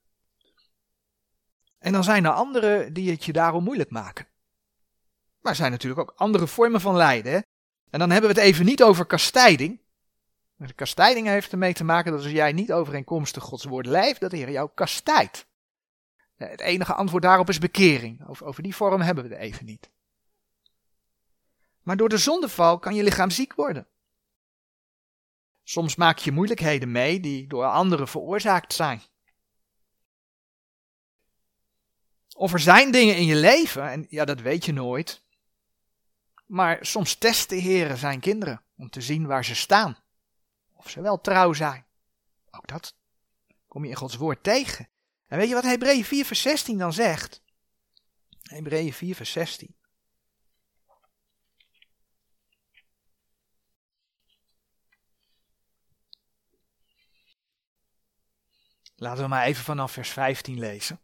En 1.78 1.92
dan 1.92 2.04
zijn 2.04 2.24
er 2.24 2.30
anderen 2.30 2.92
die 2.92 3.10
het 3.10 3.24
je 3.24 3.32
daarom 3.32 3.64
moeilijk 3.64 3.90
maken. 3.90 4.26
Maar 5.40 5.52
er 5.52 5.58
zijn 5.58 5.70
natuurlijk 5.70 6.00
ook 6.00 6.12
andere 6.16 6.46
vormen 6.46 6.80
van 6.80 6.96
lijden. 6.96 7.44
En 7.90 7.98
dan 7.98 8.10
hebben 8.10 8.30
we 8.30 8.40
het 8.40 8.46
even 8.46 8.64
niet 8.64 8.82
over 8.82 9.06
kastijding. 9.06 9.80
De 10.56 10.72
kastijding 10.72 11.26
heeft 11.26 11.52
ermee 11.52 11.72
te 11.72 11.84
maken 11.84 12.12
dat 12.12 12.22
als 12.22 12.30
jij 12.30 12.52
niet 12.52 12.72
overeenkomstig 12.72 13.42
Gods 13.42 13.64
woord 13.64 13.86
leeft, 13.86 14.20
dat 14.20 14.30
de 14.30 14.36
Heer 14.36 14.50
jou 14.50 14.70
kastijdt. 14.74 15.46
Het 16.36 16.60
enige 16.60 16.94
antwoord 16.94 17.22
daarop 17.22 17.48
is 17.48 17.58
bekering. 17.58 18.42
Over 18.42 18.62
die 18.62 18.74
vorm 18.74 19.00
hebben 19.00 19.24
we 19.24 19.34
het 19.34 19.38
even 19.38 19.66
niet. 19.66 19.90
Maar 21.82 21.96
door 21.96 22.08
de 22.08 22.18
zondeval 22.18 22.78
kan 22.78 22.94
je 22.94 23.02
lichaam 23.02 23.30
ziek 23.30 23.54
worden. 23.54 23.86
Soms 25.62 25.96
maak 25.96 26.18
je 26.18 26.32
moeilijkheden 26.32 26.92
mee 26.92 27.20
die 27.20 27.46
door 27.46 27.64
anderen 27.64 28.08
veroorzaakt 28.08 28.72
zijn. 28.72 29.02
Of 32.36 32.52
er 32.52 32.60
zijn 32.60 32.90
dingen 32.90 33.16
in 33.16 33.24
je 33.24 33.36
leven, 33.36 33.90
en 33.90 34.06
ja, 34.08 34.24
dat 34.24 34.40
weet 34.40 34.64
je 34.64 34.72
nooit. 34.72 35.22
Maar 36.46 36.78
soms 36.80 37.14
test 37.14 37.48
de 37.48 37.56
Heer 37.56 37.96
zijn 37.96 38.20
kinderen 38.20 38.62
om 38.76 38.90
te 38.90 39.00
zien 39.00 39.26
waar 39.26 39.44
ze 39.44 39.54
staan. 39.54 39.98
Of 40.72 40.90
ze 40.90 41.00
wel 41.00 41.20
trouw 41.20 41.52
zijn. 41.52 41.84
Ook 42.50 42.66
dat 42.66 42.94
kom 43.68 43.84
je 43.84 43.90
in 43.90 43.96
Gods 43.96 44.16
woord 44.16 44.42
tegen. 44.42 44.88
En 45.26 45.38
weet 45.38 45.48
je 45.48 45.54
wat 45.54 45.64
Hebreeën 45.64 46.04
4 46.04 46.24
vers 46.24 46.42
16 46.42 46.78
dan 46.78 46.92
zegt? 46.92 47.42
Hebreeën 48.42 48.92
4 48.92 49.14
vers 49.14 49.32
16. 49.32 49.76
Laten 58.96 59.22
we 59.22 59.28
maar 59.28 59.44
even 59.44 59.64
vanaf 59.64 59.92
vers 59.92 60.08
15 60.10 60.58
lezen. 60.58 61.00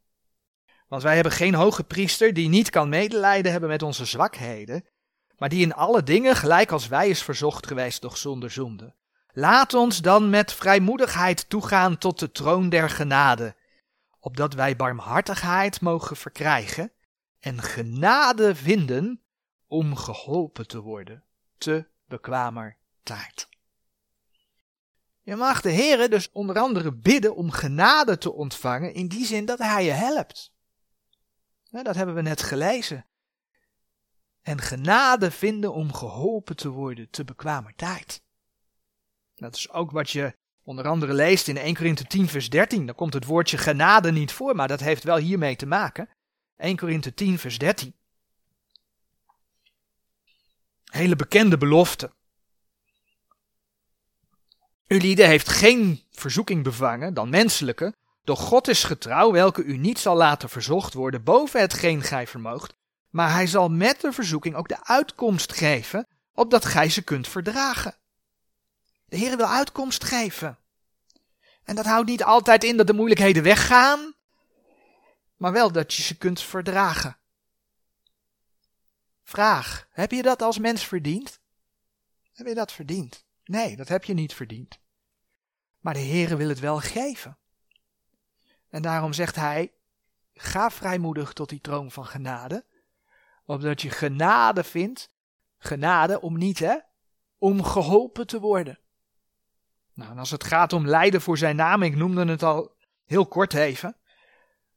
Want 0.89 1.03
wij 1.03 1.15
hebben 1.15 1.33
geen 1.33 1.55
hoge 1.55 1.85
priester 1.85 2.35
die 2.35 2.49
niet 2.49 2.71
kan 2.71 2.89
medelijden 2.89 3.53
hebben 3.53 3.71
met 3.71 3.83
onze 3.83 4.05
zwakheden, 4.05 4.85
maar 5.37 5.49
die 5.49 5.63
in 5.63 5.75
alle 5.75 6.03
dingen 6.03 6.37
gelijk 6.37 6.73
als 6.73 6.89
wij 6.89 7.09
is 7.09 7.23
verzocht 7.23 7.67
geweest, 7.67 8.03
doch 8.03 8.17
zonder 8.17 8.51
zonde. 8.51 8.95
Laat 9.33 9.75
ons 9.75 10.01
dan 10.01 10.31
met 10.31 10.53
vrijmoedigheid 10.53 11.49
toegaan 11.49 11.99
tot 11.99 12.19
de 12.19 12.33
troon 12.33 12.69
der 12.69 12.91
genade, 12.91 13.57
opdat 14.21 14.55
wij 14.55 14.77
barmhartigheid 14.77 15.81
mogen 15.81 16.17
verkrijgen 16.17 16.93
en 17.41 17.63
genade 17.63 18.55
vinden 18.55 19.23
om 19.67 19.97
geholpen 19.97 20.67
te 20.67 20.81
worden 20.81 21.25
te 21.59 21.89
bekwamer 22.07 22.77
tijd. 23.03 23.49
Je 25.29 25.37
mag 25.37 25.61
de 25.61 25.71
Heer 25.71 26.11
dus 26.11 26.31
onder 26.33 26.59
andere 26.59 26.93
bidden 26.93 27.37
om 27.37 27.51
genade 27.51 28.19
te 28.19 28.33
ontvangen, 28.33 28.95
in 28.95 29.09
die 29.09 29.27
zin 29.27 29.45
dat 29.45 29.59
Hij 29.59 29.85
je 29.85 29.91
helpt. 29.91 30.53
Dat 31.71 31.95
hebben 31.95 32.15
we 32.15 32.23
net 32.23 32.43
gelezen. 32.43 33.07
En 34.43 34.61
genade 34.61 35.31
vinden 35.31 35.73
om 35.73 35.93
geholpen 35.93 36.57
te 36.57 36.69
worden 36.69 37.11
te 37.11 37.25
bekwamer 37.25 37.75
tijd. 37.75 38.23
Dat 39.35 39.57
is 39.57 39.71
ook 39.71 39.91
wat 39.91 40.11
je 40.11 40.37
onder 40.63 40.89
andere 40.89 41.13
leest 41.13 41.49
in 41.49 41.57
1 41.57 41.75
Korinthe 41.75 42.05
10 42.05 42.29
vers 42.29 42.51
13. 42.51 42.87
Daar 42.87 42.95
komt 42.95 43.15
het 43.15 43.25
woordje 43.25 43.59
genade 43.59 44.13
niet 44.13 44.33
voor, 44.33 44.55
maar 44.57 44.69
dat 44.69 44.81
heeft 44.81 45.05
wel 45.05 45.17
hiermee 45.17 45.57
te 45.57 45.67
maken. 45.67 46.09
1 46.57 46.77
Korinthe 46.77 47.15
10 47.15 47.39
vers 47.39 47.59
13. 47.59 47.95
Hele 50.85 51.17
bekende 51.17 51.59
belofte. 51.59 52.17
Uliede 54.89 55.25
heeft 55.25 55.49
geen 55.49 56.03
verzoeking 56.11 56.63
bevangen 56.65 57.15
dan 57.15 57.29
menselijke, 57.29 57.95
doch 58.25 58.41
God 58.41 58.69
is 58.69 58.85
getrouw, 58.85 59.33
welke 59.33 59.63
u 59.63 59.77
niet 59.77 59.99
zal 59.99 60.17
laten 60.17 60.49
verzocht 60.49 60.95
worden 60.95 61.23
boven 61.23 61.61
hetgeen 61.61 62.03
gij 62.03 62.27
vermoogt, 62.27 62.75
maar 63.09 63.33
hij 63.33 63.47
zal 63.47 63.69
met 63.69 64.01
de 64.01 64.13
verzoeking 64.13 64.55
ook 64.55 64.69
de 64.69 64.85
uitkomst 64.85 65.53
geven, 65.53 66.07
opdat 66.35 66.65
gij 66.65 66.89
ze 66.91 67.03
kunt 67.03 67.29
verdragen. 67.29 67.97
De 69.05 69.17
Heer 69.17 69.37
wil 69.37 69.47
uitkomst 69.47 70.05
geven. 70.05 70.59
En 71.65 71.75
dat 71.75 71.85
houdt 71.85 72.09
niet 72.09 72.25
altijd 72.25 72.65
in 72.65 72.77
dat 72.77 72.87
de 72.87 72.93
moeilijkheden 72.93 73.43
weggaan, 73.43 74.15
maar 75.37 75.53
wel 75.53 75.73
dat 75.73 75.95
je 75.95 76.03
ze 76.03 76.17
kunt 76.17 76.41
verdragen. 76.41 77.19
Vraag, 79.25 79.87
heb 79.91 80.11
je 80.11 80.23
dat 80.23 80.43
als 80.43 80.59
mens 80.59 80.87
verdiend? 80.87 81.41
Heb 82.33 82.47
je 82.47 82.55
dat 82.55 82.73
verdiend? 82.73 83.27
Nee, 83.49 83.77
dat 83.77 83.89
heb 83.89 84.05
je 84.05 84.15
niet 84.15 84.35
verdiend. 84.35 84.79
Maar 85.79 85.95
de 85.95 86.01
Heere 86.01 86.37
wil 86.37 86.49
het 86.49 86.61
wel 86.61 86.79
geven. 86.79 87.39
En 88.69 88.83
daarom 88.83 89.13
zegt 89.13 89.37
hij, 89.37 89.73
ga 90.35 90.71
vrijmoedig 90.71 91.33
tot 91.33 91.49
die 91.49 91.61
troon 91.61 91.91
van 91.91 92.07
genade, 92.07 92.65
opdat 93.45 93.83
je 93.83 93.91
genade 93.91 94.65
vindt, 94.65 95.11
genade 95.59 96.21
om 96.21 96.39
niet 96.39 96.59
hè, 96.59 96.77
om 97.39 97.63
geholpen 97.63 98.27
te 98.27 98.41
worden. 98.41 98.79
Nou, 99.93 100.11
en 100.11 100.19
als 100.19 100.31
het 100.31 100.45
gaat 100.45 100.73
om 100.73 100.87
lijden 100.87 101.21
voor 101.21 101.39
zijn 101.39 101.57
naam, 101.57 101.83
ik 101.83 101.97
noemde 101.97 102.27
het 102.27 102.43
al 102.43 102.77
heel 103.05 103.27
kort 103.27 103.55
even, 103.55 103.97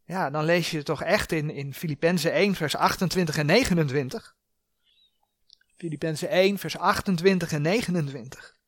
ja, 0.04 0.30
dan 0.30 0.46
lees 0.46 0.72
je 0.72 0.78
het 0.78 0.86
toch 0.86 1.04
echt 1.04 1.32
in, 1.32 1.50
in 1.50 1.74
Filippenzen 1.74 2.32
1, 2.32 2.56
vers 2.56 2.76
28 2.76 3.38
en 3.38 3.46
29. 3.46 4.36
Filippenzen 5.76 6.30
1, 6.30 6.58
vers 6.58 6.78
28 6.78 7.52
en 7.52 7.62
29. 7.62 8.60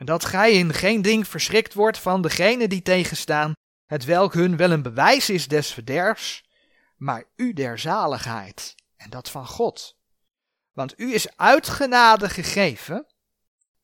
En 0.00 0.06
dat 0.06 0.24
gij 0.24 0.52
in 0.52 0.72
geen 0.74 1.02
ding 1.02 1.28
verschrikt 1.28 1.74
wordt 1.74 1.98
van 1.98 2.22
degene 2.22 2.68
die 2.68 2.82
tegenstaan, 2.82 3.52
het 3.86 4.04
welk 4.04 4.34
hun 4.34 4.56
wel 4.56 4.70
een 4.70 4.82
bewijs 4.82 5.30
is 5.30 5.48
des 5.48 5.72
verderfs, 5.72 6.48
maar 6.96 7.24
u 7.36 7.52
der 7.52 7.78
zaligheid, 7.78 8.74
en 8.96 9.10
dat 9.10 9.30
van 9.30 9.46
God. 9.46 9.98
Want 10.72 11.00
u 11.00 11.14
is 11.14 11.36
uitgenade 11.36 12.28
gegeven 12.28 13.06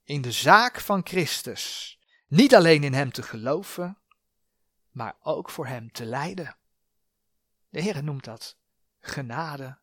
in 0.05 0.23
de 0.23 0.33
zaak 0.33 0.81
van 0.81 1.07
Christus, 1.07 1.99
niet 2.27 2.55
alleen 2.55 2.85
in 2.85 2.95
hem 2.95 3.13
te 3.13 3.23
geloven, 3.23 3.99
maar 4.91 5.17
ook 5.21 5.51
voor 5.51 5.67
hem 5.67 5.93
te 5.93 6.05
lijden. 6.05 6.57
De 7.69 7.81
Heer 7.81 8.05
noemt 8.05 8.25
dat 8.25 8.57
genade. 9.01 9.79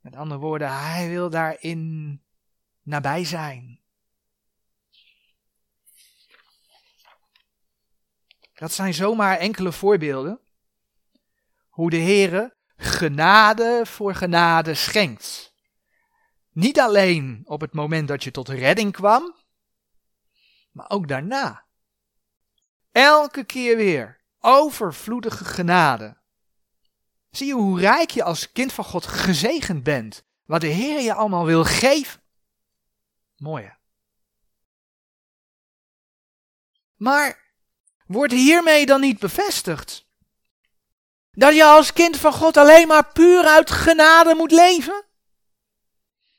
Met 0.00 0.16
andere 0.16 0.40
woorden, 0.40 0.80
hij 0.80 1.08
wil 1.08 1.30
daarin 1.30 2.22
nabij 2.82 3.24
zijn. 3.24 3.84
Dat 8.56 8.72
zijn 8.72 8.94
zomaar 8.94 9.38
enkele 9.38 9.72
voorbeelden 9.72 10.40
hoe 11.68 11.90
de 11.90 12.00
Heere 12.00 12.56
genade 12.76 13.82
voor 13.84 14.14
genade 14.14 14.74
schenkt. 14.74 15.54
Niet 16.50 16.80
alleen 16.80 17.42
op 17.44 17.60
het 17.60 17.72
moment 17.72 18.08
dat 18.08 18.24
je 18.24 18.30
tot 18.30 18.48
redding 18.48 18.92
kwam, 18.92 19.36
maar 20.72 20.90
ook 20.90 21.08
daarna. 21.08 21.66
Elke 22.92 23.44
keer 23.44 23.76
weer 23.76 24.20
overvloedige 24.38 25.44
genade. 25.44 26.16
Zie 27.30 27.46
je 27.46 27.54
hoe 27.54 27.80
rijk 27.80 28.10
je 28.10 28.22
als 28.22 28.52
kind 28.52 28.72
van 28.72 28.84
God 28.84 29.06
gezegend 29.06 29.82
bent, 29.82 30.24
wat 30.44 30.60
de 30.60 30.66
Heer 30.66 31.00
je 31.00 31.14
allemaal 31.14 31.44
wil 31.44 31.64
geven. 31.64 32.22
Mooi? 33.36 33.74
Maar 36.94 37.45
wordt 38.06 38.32
hiermee 38.32 38.86
dan 38.86 39.00
niet 39.00 39.18
bevestigd 39.18 40.06
dat 41.32 41.54
je 41.54 41.64
als 41.64 41.92
kind 41.92 42.16
van 42.16 42.32
God 42.32 42.56
alleen 42.56 42.88
maar 42.88 43.12
puur 43.12 43.44
uit 43.44 43.70
genade 43.70 44.34
moet 44.34 44.52
leven? 44.52 45.04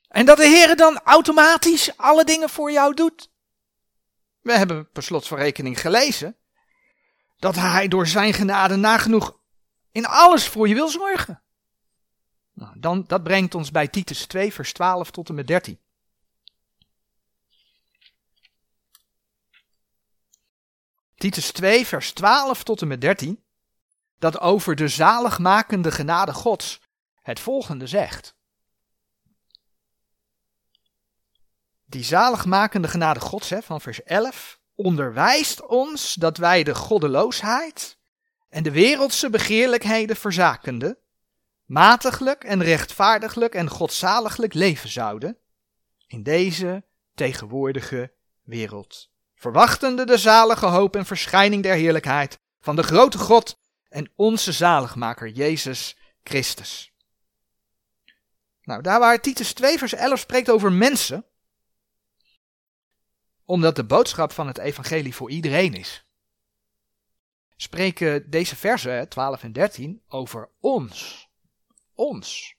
En 0.08 0.26
dat 0.26 0.38
de 0.38 0.48
Heer 0.48 0.76
dan 0.76 1.00
automatisch 1.04 1.98
alle 1.98 2.24
dingen 2.24 2.50
voor 2.50 2.72
jou 2.72 2.94
doet? 2.94 3.32
We 4.42 4.54
hebben 4.54 4.90
per 4.92 5.04
slot 5.04 5.28
van 5.28 5.38
rekening 5.38 5.82
gelezen 5.82 6.38
dat 7.38 7.56
Hij 7.56 7.88
door 7.88 8.08
Zijn 8.08 8.34
genade 8.34 8.76
nagenoeg 8.76 9.40
in 9.92 10.06
alles 10.06 10.48
voor 10.48 10.68
je 10.68 10.74
wil 10.74 10.88
zorgen. 10.88 11.42
Nou, 12.54 12.80
dan, 12.80 13.04
dat 13.08 13.24
brengt 13.24 13.56
ons 13.56 13.72
bij 13.72 13.88
Titus 13.88 14.26
2, 14.26 14.54
vers 14.54 14.74
12 14.74 15.12
tot 15.12 15.30
en 15.30 15.36
met 15.36 15.48
13. 15.48 15.80
Titus 21.18 21.52
2, 21.52 21.86
vers 21.86 22.12
12 22.12 22.64
tot 22.64 22.82
en 22.82 22.88
met 22.88 23.02
13, 23.02 23.44
dat 24.20 24.40
over 24.40 24.76
de 24.76 24.88
zaligmakende 24.88 25.92
genade 25.92 26.34
Gods 26.34 26.82
het 27.22 27.40
volgende 27.40 27.88
zegt. 27.88 28.36
Die 31.86 32.04
zaligmakende 32.04 32.88
genade 32.88 33.20
Gods, 33.20 33.50
hè, 33.50 33.62
van 33.62 33.82
vers 33.82 34.04
11, 34.04 34.60
onderwijst 34.76 35.66
ons 35.66 36.14
dat 36.14 36.38
wij 36.38 36.64
de 36.64 36.76
goddeloosheid 36.76 37.98
en 38.50 38.64
de 38.64 38.72
wereldse 38.72 39.30
begeerlijkheden 39.30 40.16
verzakende, 40.16 41.00
matiglijk 41.66 42.44
en 42.44 42.64
rechtvaardiglijk 42.64 43.56
en 43.56 43.70
godzaliglijk 43.70 44.54
leven 44.54 44.90
zouden 44.90 45.38
in 46.08 46.24
deze 46.24 46.86
tegenwoordige 47.14 48.14
wereld 48.44 49.16
verwachtende 49.38 50.06
de 50.06 50.18
zalige 50.18 50.66
hoop 50.66 50.96
en 50.96 51.06
verschijning 51.06 51.64
der 51.64 51.76
heerlijkheid 51.76 52.40
van 52.60 52.76
de 52.76 52.84
grote 52.84 53.18
God 53.18 53.60
en 53.90 54.12
onze 54.16 54.52
zaligmaker 54.52 55.28
Jezus 55.30 55.98
Christus. 56.24 56.92
Nou, 58.62 58.82
daar 58.82 59.00
waar 59.00 59.22
Titus 59.22 59.54
2 59.54 59.78
vers 59.78 59.94
11 59.94 60.20
spreekt 60.20 60.50
over 60.50 60.72
mensen, 60.72 61.26
omdat 63.46 63.76
de 63.76 63.86
boodschap 63.86 64.32
van 64.32 64.48
het 64.48 64.58
evangelie 64.58 65.16
voor 65.16 65.30
iedereen 65.30 65.74
is, 65.74 66.06
spreken 67.56 68.30
deze 68.30 68.56
versen 68.56 69.10
12 69.10 69.44
en 69.44 69.52
13 69.52 70.02
over 70.08 70.50
ons. 70.60 71.28
Ons. 71.94 72.56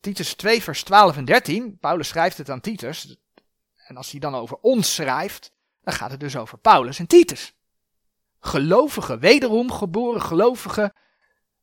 Titus 0.00 0.34
2 0.34 0.62
vers 0.62 0.82
12 0.82 1.16
en 1.16 1.24
13, 1.24 1.78
Paulus 1.78 2.08
schrijft 2.08 2.38
het 2.38 2.50
aan 2.50 2.60
Titus, 2.60 3.16
en 3.92 3.98
als 3.98 4.10
hij 4.10 4.20
dan 4.20 4.34
over 4.34 4.56
ons 4.56 4.94
schrijft, 4.94 5.52
dan 5.82 5.94
gaat 5.94 6.10
het 6.10 6.20
dus 6.20 6.36
over 6.36 6.58
Paulus 6.58 6.98
en 6.98 7.06
Titus. 7.06 7.52
Gelovigen, 8.40 9.18
wederom 9.18 9.72
geboren 9.72 10.22
gelovigen 10.22 10.92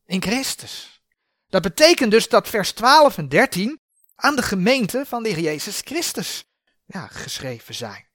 in 0.05 0.21
Christus. 0.21 1.01
Dat 1.47 1.61
betekent 1.61 2.11
dus 2.11 2.29
dat 2.29 2.47
vers 2.47 2.71
12 2.71 3.17
en 3.17 3.29
13 3.29 3.81
aan 4.15 4.35
de 4.35 4.41
gemeente 4.41 5.05
van 5.05 5.23
de 5.23 5.29
Heer 5.29 5.39
Jezus 5.39 5.79
Christus 5.79 6.45
ja, 6.85 7.07
geschreven 7.07 7.75
zijn. 7.75 8.07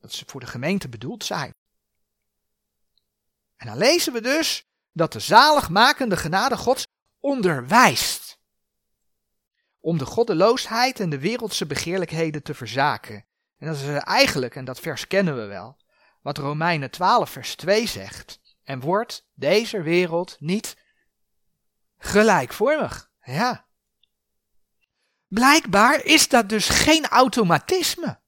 Dat 0.00 0.12
ze 0.12 0.24
voor 0.26 0.40
de 0.40 0.46
gemeente 0.46 0.88
bedoeld 0.88 1.24
zijn. 1.24 1.54
En 3.56 3.66
dan 3.66 3.76
lezen 3.76 4.12
we 4.12 4.20
dus 4.20 4.64
dat 4.92 5.12
de 5.12 5.20
zaligmakende 5.20 6.16
genade 6.16 6.56
Gods 6.56 6.86
onderwijst. 7.20 8.38
Om 9.80 9.98
de 9.98 10.06
goddeloosheid 10.06 11.00
en 11.00 11.10
de 11.10 11.18
wereldse 11.18 11.66
begeerlijkheden 11.66 12.42
te 12.42 12.54
verzaken. 12.54 13.25
En 13.58 13.66
dat 13.66 13.76
is 13.76 13.82
eh, 13.82 14.06
eigenlijk, 14.06 14.54
en 14.54 14.64
dat 14.64 14.80
vers 14.80 15.06
kennen 15.06 15.36
we 15.36 15.44
wel, 15.44 15.76
wat 16.22 16.38
Romeinen 16.38 16.90
12 16.90 17.30
vers 17.30 17.54
2 17.54 17.86
zegt. 17.86 18.40
En 18.62 18.80
wordt 18.80 19.26
deze 19.34 19.82
wereld 19.82 20.36
niet 20.38 20.76
gelijkvormig. 21.98 23.10
Ja. 23.22 23.66
Blijkbaar 25.28 26.04
is 26.04 26.28
dat 26.28 26.48
dus 26.48 26.68
geen 26.68 27.06
automatisme. 27.06 28.20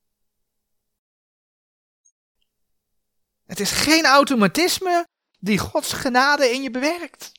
Het 3.47 3.61
is 3.61 3.71
geen 3.71 4.05
automatisme 4.07 5.07
die 5.39 5.59
Gods 5.59 5.93
genade 5.93 6.51
in 6.51 6.63
je 6.63 6.71
bewerkt. 6.71 7.33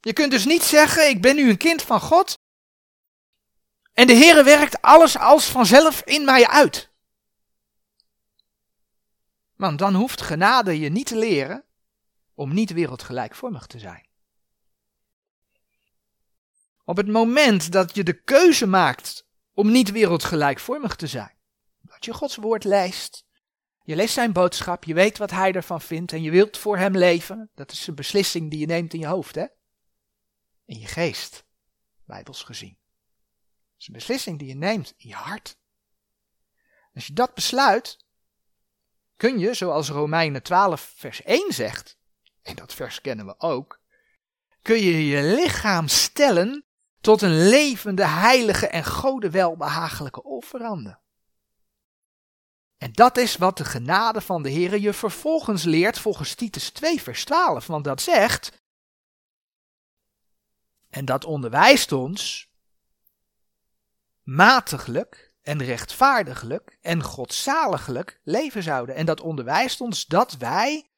Je 0.00 0.12
kunt 0.12 0.30
dus 0.30 0.44
niet 0.44 0.62
zeggen, 0.62 1.08
ik 1.08 1.22
ben 1.22 1.36
nu 1.36 1.50
een 1.50 1.56
kind 1.56 1.82
van 1.82 2.00
God 2.00 2.38
en 3.96 4.06
de 4.06 4.14
Heere 4.14 4.44
werkt 4.44 4.82
alles 4.82 5.18
als 5.18 5.46
vanzelf 5.46 6.02
in 6.02 6.24
mij 6.24 6.46
uit. 6.46 6.90
Want 9.54 9.78
dan 9.78 9.94
hoeft 9.94 10.20
genade 10.20 10.78
je 10.78 10.88
niet 10.88 11.06
te 11.06 11.16
leren 11.16 11.64
om 12.34 12.54
niet 12.54 12.72
wereldgelijkvormig 12.72 13.66
te 13.66 13.78
zijn. 13.78 14.06
Op 16.84 16.96
het 16.96 17.08
moment 17.08 17.72
dat 17.72 17.94
je 17.94 18.04
de 18.04 18.22
keuze 18.22 18.66
maakt 18.66 19.26
om 19.52 19.70
niet 19.70 19.90
wereldgelijkvormig 19.90 20.96
te 20.96 21.06
zijn, 21.06 21.36
dat 21.80 22.04
je 22.04 22.14
Gods 22.14 22.36
woord 22.36 22.64
leest, 22.64 23.24
je 23.82 23.96
leest 23.96 24.14
zijn 24.14 24.32
boodschap, 24.32 24.84
je 24.84 24.94
weet 24.94 25.18
wat 25.18 25.30
hij 25.30 25.52
ervan 25.52 25.80
vindt 25.80 26.12
en 26.12 26.22
je 26.22 26.30
wilt 26.30 26.58
voor 26.58 26.78
hem 26.78 26.96
leven, 26.96 27.50
dat 27.54 27.72
is 27.72 27.86
een 27.86 27.94
beslissing 27.94 28.50
die 28.50 28.60
je 28.60 28.66
neemt 28.66 28.94
in 28.94 29.00
je 29.00 29.06
hoofd, 29.06 29.34
hè? 29.34 29.46
In 30.64 30.78
je 30.78 30.86
geest, 30.86 31.44
bijbels 32.04 32.42
gezien. 32.42 32.84
Is 33.78 33.86
een 33.86 33.92
beslissing 33.92 34.38
die 34.38 34.48
je 34.48 34.54
neemt 34.54 34.94
in 34.96 35.08
je 35.08 35.14
hart. 35.14 35.58
Als 36.94 37.06
je 37.06 37.12
dat 37.12 37.34
besluit, 37.34 38.04
kun 39.16 39.38
je, 39.38 39.54
zoals 39.54 39.88
Romeinen 39.88 40.42
12, 40.42 40.92
vers 40.96 41.22
1 41.22 41.52
zegt, 41.52 41.98
en 42.42 42.56
dat 42.56 42.74
vers 42.74 43.00
kennen 43.00 43.26
we 43.26 43.34
ook, 43.38 43.80
kun 44.62 44.82
je 44.82 45.06
je 45.06 45.22
lichaam 45.22 45.88
stellen 45.88 46.64
tot 47.00 47.22
een 47.22 47.48
levende, 47.48 48.06
heilige 48.06 48.66
en 48.66 48.84
gode 48.84 49.30
welbehagelijke 49.30 50.22
offerande. 50.22 50.98
En 52.76 52.92
dat 52.92 53.16
is 53.16 53.36
wat 53.36 53.56
de 53.56 53.64
genade 53.64 54.20
van 54.20 54.42
de 54.42 54.50
Heer 54.50 54.78
je 54.78 54.92
vervolgens 54.92 55.62
leert 55.62 55.98
volgens 55.98 56.34
Titus 56.34 56.70
2, 56.70 57.02
vers 57.02 57.24
12. 57.24 57.66
Want 57.66 57.84
dat 57.84 58.02
zegt, 58.02 58.62
en 60.88 61.04
dat 61.04 61.24
onderwijst 61.24 61.92
ons, 61.92 62.50
matiglijk 64.26 65.34
en 65.42 65.62
rechtvaardiglijk 65.62 66.78
en 66.80 67.02
godzaliglijk 67.02 68.20
leven 68.22 68.62
zouden. 68.62 68.94
En 68.94 69.06
dat 69.06 69.20
onderwijst 69.20 69.80
ons 69.80 70.06
dat 70.06 70.36
wij 70.36 70.90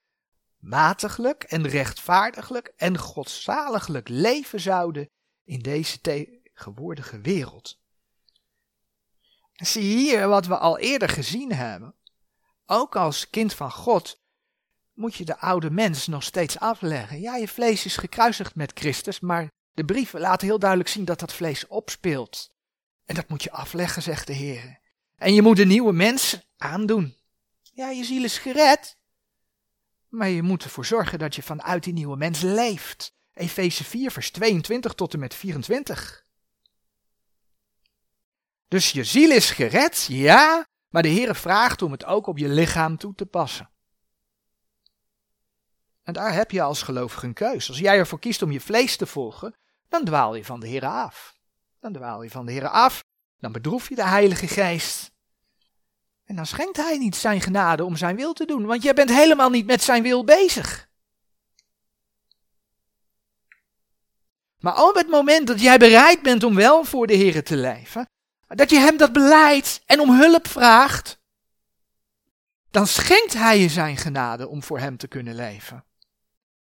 matiglijk 0.58 1.42
en 1.42 1.68
rechtvaardiglijk 1.68 2.72
en 2.76 2.98
godzaliglijk 2.98 4.08
leven 4.08 4.60
zouden 4.60 5.10
in 5.44 5.58
deze 5.58 6.00
tegenwoordige 6.00 7.20
wereld. 7.20 7.80
zie 9.52 9.82
hier 9.82 10.28
wat 10.28 10.46
we 10.46 10.58
al 10.58 10.78
eerder 10.78 11.08
gezien 11.08 11.52
hebben. 11.52 11.94
Ook 12.66 12.96
als 12.96 13.30
kind 13.30 13.54
van 13.54 13.72
God 13.72 14.22
moet 14.92 15.14
je 15.14 15.24
de 15.24 15.38
oude 15.38 15.70
mens 15.70 16.06
nog 16.06 16.22
steeds 16.22 16.58
afleggen. 16.58 17.20
Ja, 17.20 17.36
je 17.36 17.48
vlees 17.48 17.84
is 17.84 17.96
gekruisigd 17.96 18.54
met 18.54 18.72
Christus, 18.74 19.20
maar 19.20 19.48
de 19.72 19.84
brieven 19.84 20.20
laten 20.20 20.46
heel 20.46 20.58
duidelijk 20.58 20.90
zien 20.90 21.04
dat 21.04 21.18
dat 21.20 21.32
vlees 21.32 21.66
opspeelt. 21.66 22.56
En 23.08 23.14
dat 23.14 23.28
moet 23.28 23.42
je 23.42 23.50
afleggen, 23.50 24.02
zegt 24.02 24.26
de 24.26 24.32
Heer. 24.32 24.80
En 25.16 25.34
je 25.34 25.42
moet 25.42 25.58
een 25.58 25.68
nieuwe 25.68 25.92
mens 25.92 26.38
aandoen. 26.56 27.16
Ja, 27.62 27.90
je 27.90 28.04
ziel 28.04 28.24
is 28.24 28.38
gered. 28.38 28.96
Maar 30.08 30.28
je 30.28 30.42
moet 30.42 30.64
ervoor 30.64 30.84
zorgen 30.84 31.18
dat 31.18 31.34
je 31.34 31.42
vanuit 31.42 31.84
die 31.84 31.92
nieuwe 31.92 32.16
mens 32.16 32.40
leeft. 32.40 33.14
Efeze 33.34 33.84
4, 33.84 34.10
vers 34.10 34.30
22 34.30 34.94
tot 34.94 35.12
en 35.12 35.18
met 35.18 35.34
24. 35.34 36.26
Dus 38.68 38.90
je 38.90 39.04
ziel 39.04 39.30
is 39.30 39.50
gered, 39.50 40.06
ja, 40.08 40.66
maar 40.88 41.02
de 41.02 41.08
Heer 41.08 41.34
vraagt 41.34 41.82
om 41.82 41.92
het 41.92 42.04
ook 42.04 42.26
op 42.26 42.38
je 42.38 42.48
lichaam 42.48 42.96
toe 42.96 43.14
te 43.14 43.26
passen. 43.26 43.70
En 46.02 46.12
daar 46.12 46.32
heb 46.32 46.50
je 46.50 46.62
als 46.62 46.82
gelovige 46.82 47.26
een 47.26 47.34
keus. 47.34 47.68
Als 47.68 47.78
jij 47.78 47.98
ervoor 47.98 48.18
kiest 48.18 48.42
om 48.42 48.50
je 48.50 48.60
vlees 48.60 48.96
te 48.96 49.06
volgen, 49.06 49.56
dan 49.88 50.04
dwaal 50.04 50.34
je 50.34 50.44
van 50.44 50.60
de 50.60 50.66
Heer 50.68 50.86
af. 50.86 51.37
Dan 51.80 51.92
dwaal 51.92 52.22
je 52.22 52.30
van 52.30 52.46
de 52.46 52.52
Heer 52.52 52.68
af, 52.68 53.04
dan 53.38 53.52
bedroef 53.52 53.88
je 53.88 53.94
de 53.94 54.06
Heilige 54.06 54.48
Geest. 54.48 55.10
En 56.24 56.36
dan 56.36 56.46
schenkt 56.46 56.76
Hij 56.76 56.98
niet 56.98 57.16
zijn 57.16 57.40
genade 57.40 57.84
om 57.84 57.96
zijn 57.96 58.16
wil 58.16 58.32
te 58.32 58.44
doen, 58.44 58.66
want 58.66 58.82
jij 58.82 58.94
bent 58.94 59.10
helemaal 59.10 59.50
niet 59.50 59.66
met 59.66 59.82
zijn 59.82 60.02
wil 60.02 60.24
bezig. 60.24 60.88
Maar 64.58 64.82
op 64.82 64.94
het 64.94 65.08
moment 65.08 65.46
dat 65.46 65.60
jij 65.60 65.78
bereid 65.78 66.22
bent 66.22 66.42
om 66.42 66.54
wel 66.54 66.84
voor 66.84 67.06
de 67.06 67.14
Heer 67.14 67.44
te 67.44 67.56
leven, 67.56 68.08
dat 68.48 68.70
je 68.70 68.78
hem 68.78 68.96
dat 68.96 69.12
beleidt 69.12 69.82
en 69.86 70.00
om 70.00 70.10
hulp 70.20 70.48
vraagt, 70.48 71.18
dan 72.70 72.86
schenkt 72.86 73.34
hij 73.34 73.58
je 73.58 73.68
zijn 73.68 73.96
genade 73.96 74.48
om 74.48 74.62
voor 74.62 74.78
hem 74.78 74.96
te 74.96 75.08
kunnen 75.08 75.34
leven. 75.34 75.84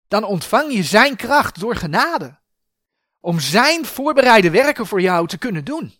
Dan 0.08 0.24
ontvang 0.24 0.72
je 0.72 0.82
zijn 0.82 1.16
kracht 1.16 1.60
door 1.60 1.76
genade. 1.76 2.38
Om 3.24 3.40
zijn 3.40 3.84
voorbereide 3.84 4.50
werken 4.50 4.86
voor 4.86 5.00
jou 5.00 5.26
te 5.26 5.38
kunnen 5.38 5.64
doen. 5.64 5.98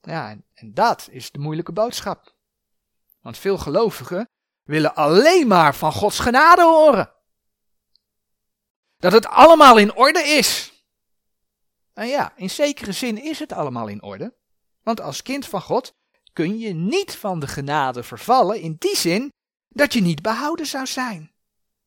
Ja, 0.00 0.36
en, 0.54 0.74
dat 0.74 1.08
is 1.10 1.30
de 1.30 1.38
moeilijke 1.38 1.72
boodschap. 1.72 2.34
Want 3.20 3.38
veel 3.38 3.58
gelovigen 3.58 4.28
willen 4.62 4.94
alleen 4.94 5.46
maar 5.46 5.74
van 5.74 5.92
Gods 5.92 6.18
genade 6.18 6.62
horen. 6.62 7.12
Dat 8.96 9.12
het 9.12 9.26
allemaal 9.26 9.78
in 9.78 9.94
orde 9.94 10.22
is. 10.22 10.72
En 11.92 12.08
ja, 12.08 12.32
in 12.36 12.50
zekere 12.50 12.92
zin 12.92 13.22
is 13.22 13.38
het 13.38 13.52
allemaal 13.52 13.88
in 13.88 14.02
orde. 14.02 14.34
Want 14.82 15.00
als 15.00 15.22
kind 15.22 15.46
van 15.46 15.62
God 15.62 15.94
kun 16.32 16.58
je 16.58 16.72
niet 16.72 17.16
van 17.16 17.40
de 17.40 17.46
genade 17.46 18.02
vervallen 18.02 18.60
in 18.60 18.76
die 18.78 18.96
zin 18.96 19.32
dat 19.68 19.92
je 19.92 20.00
niet 20.00 20.22
behouden 20.22 20.66
zou 20.66 20.86
zijn. 20.86 21.32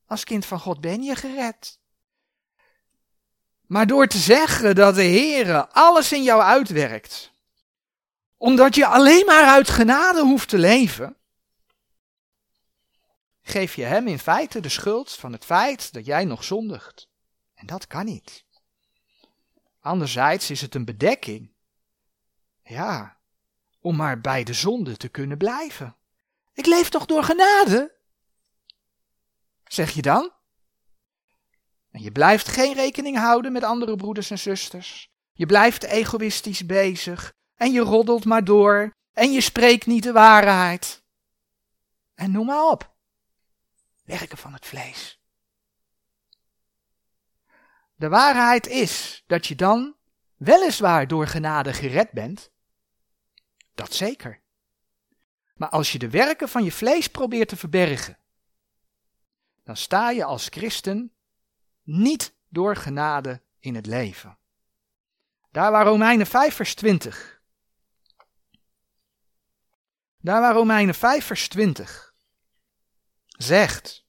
Als 0.06 0.24
kind 0.24 0.46
van 0.46 0.60
God 0.60 0.82
ben 0.82 1.04
je 1.04 1.16
gered. 1.16 1.80
Maar 3.68 3.88
door 3.88 4.08
te 4.08 4.18
zeggen 4.18 4.76
dat 4.76 4.96
de 4.96 5.04
Heere 5.04 5.70
alles 5.70 6.12
in 6.12 6.24
jou 6.24 6.42
uitwerkt, 6.42 7.32
omdat 8.38 8.76
je 8.76 8.86
alleen 8.86 9.26
maar 9.26 9.46
uit 9.46 9.70
genade 9.70 10.22
hoeft 10.22 10.50
te 10.50 10.58
leven, 10.58 11.16
geef 13.42 13.76
je 13.76 13.84
hem 13.84 14.08
in 14.08 14.20
feite 14.20 14.60
de 14.60 14.70
schuld 14.70 15.12
van 15.12 15.32
het 15.32 15.46
feit 15.46 15.94
dat 15.94 16.06
jij 16.06 16.26
nog 16.26 16.44
zondigt. 16.44 17.08
En 17.54 17.68
dat 17.68 17.88
kan 17.88 18.06
niet. 18.06 18.46
Anderzijds 19.80 20.50
is 20.50 20.62
het 20.62 20.76
een 20.76 20.86
bedekking. 20.86 21.52
Ja, 22.64 23.18
om 23.80 23.96
maar 23.96 24.22
bij 24.22 24.44
de 24.44 24.54
zonde 24.54 24.98
te 24.98 25.08
kunnen 25.08 25.38
blijven. 25.38 25.96
Ik 26.54 26.66
leef 26.66 26.90
toch 26.90 27.06
door 27.06 27.24
genade? 27.24 27.96
Zeg 29.64 29.92
je 29.92 30.02
dan? 30.02 30.32
En 31.92 32.02
je 32.02 32.12
blijft 32.12 32.48
geen 32.48 32.74
rekening 32.74 33.18
houden 33.18 33.52
met 33.52 33.64
andere 33.64 33.96
broeders 33.96 34.32
en 34.32 34.40
zusters. 34.40 35.10
Je 35.34 35.46
blijft 35.46 35.84
egoïstisch 35.84 36.66
bezig. 36.66 37.34
En 37.56 37.72
je 37.72 37.80
roddelt 37.80 38.26
maar 38.26 38.44
door. 38.44 38.96
En 39.14 39.32
je 39.32 39.42
spreekt 39.42 39.86
niet 39.86 40.04
de 40.04 40.12
waarheid. 40.12 41.04
En 42.16 42.32
noem 42.32 42.46
maar 42.46 42.70
op. 42.70 42.96
Werken 44.04 44.38
van 44.38 44.54
het 44.54 44.66
vlees. 44.66 45.22
De 47.96 48.10
waarheid 48.10 48.68
is 48.68 49.24
dat 49.28 49.48
je 49.48 49.56
dan 49.56 49.96
weliswaar 50.36 51.08
door 51.08 51.28
genade 51.28 51.74
gered 51.74 52.12
bent. 52.12 52.52
Dat 53.76 53.94
zeker. 53.94 54.42
Maar 55.56 55.70
als 55.70 55.92
je 55.92 56.00
de 56.00 56.10
werken 56.10 56.50
van 56.50 56.64
je 56.64 56.72
vlees 56.72 57.08
probeert 57.08 57.50
te 57.50 57.58
verbergen, 57.58 58.18
dan 59.64 59.78
sta 59.78 60.10
je 60.10 60.24
als 60.24 60.48
christen 60.48 61.12
niet 61.88 62.36
door 62.50 62.76
genade 62.76 63.42
in 63.60 63.76
het 63.76 63.86
leven. 63.86 64.38
Daar 65.52 65.72
waar 65.72 65.86
Romeinen 65.86 66.28
5 66.28 66.56
vers 66.56 66.76
20. 66.76 67.42
Daar 70.18 70.42
waar 70.42 70.54
Romeinen 70.54 70.96
5 70.96 71.26
vers 71.26 71.48
20 71.48 72.14
zegt 73.28 74.06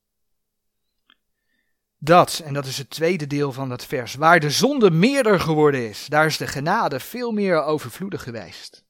dat, 1.99 2.39
en 2.39 2.55
dat 2.55 2.67
is 2.67 2.79
het 2.79 2.91
tweede 2.91 3.27
deel 3.27 3.53
van 3.53 3.69
dat 3.69 3.85
vers, 3.85 4.15
waar 4.15 4.41
de 4.41 4.51
zonde 4.51 4.91
meerder 4.91 5.41
geworden 5.41 5.89
is, 5.89 6.07
daar 6.07 6.27
is 6.27 6.37
de 6.37 6.47
genade 6.47 7.01
veel 7.01 7.33
meer 7.33 7.63
overvloedig 7.63 8.23
geweest. 8.23 8.85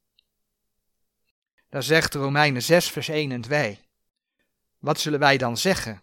Daar 1.68 1.82
zegt 1.82 2.14
Romeinen 2.14 2.62
6 2.62 2.90
vers 2.90 3.08
1 3.08 3.32
en 3.32 3.40
2. 3.40 3.88
Wat 4.78 5.00
zullen 5.00 5.18
wij 5.18 5.36
dan 5.36 5.56
zeggen? 5.56 6.02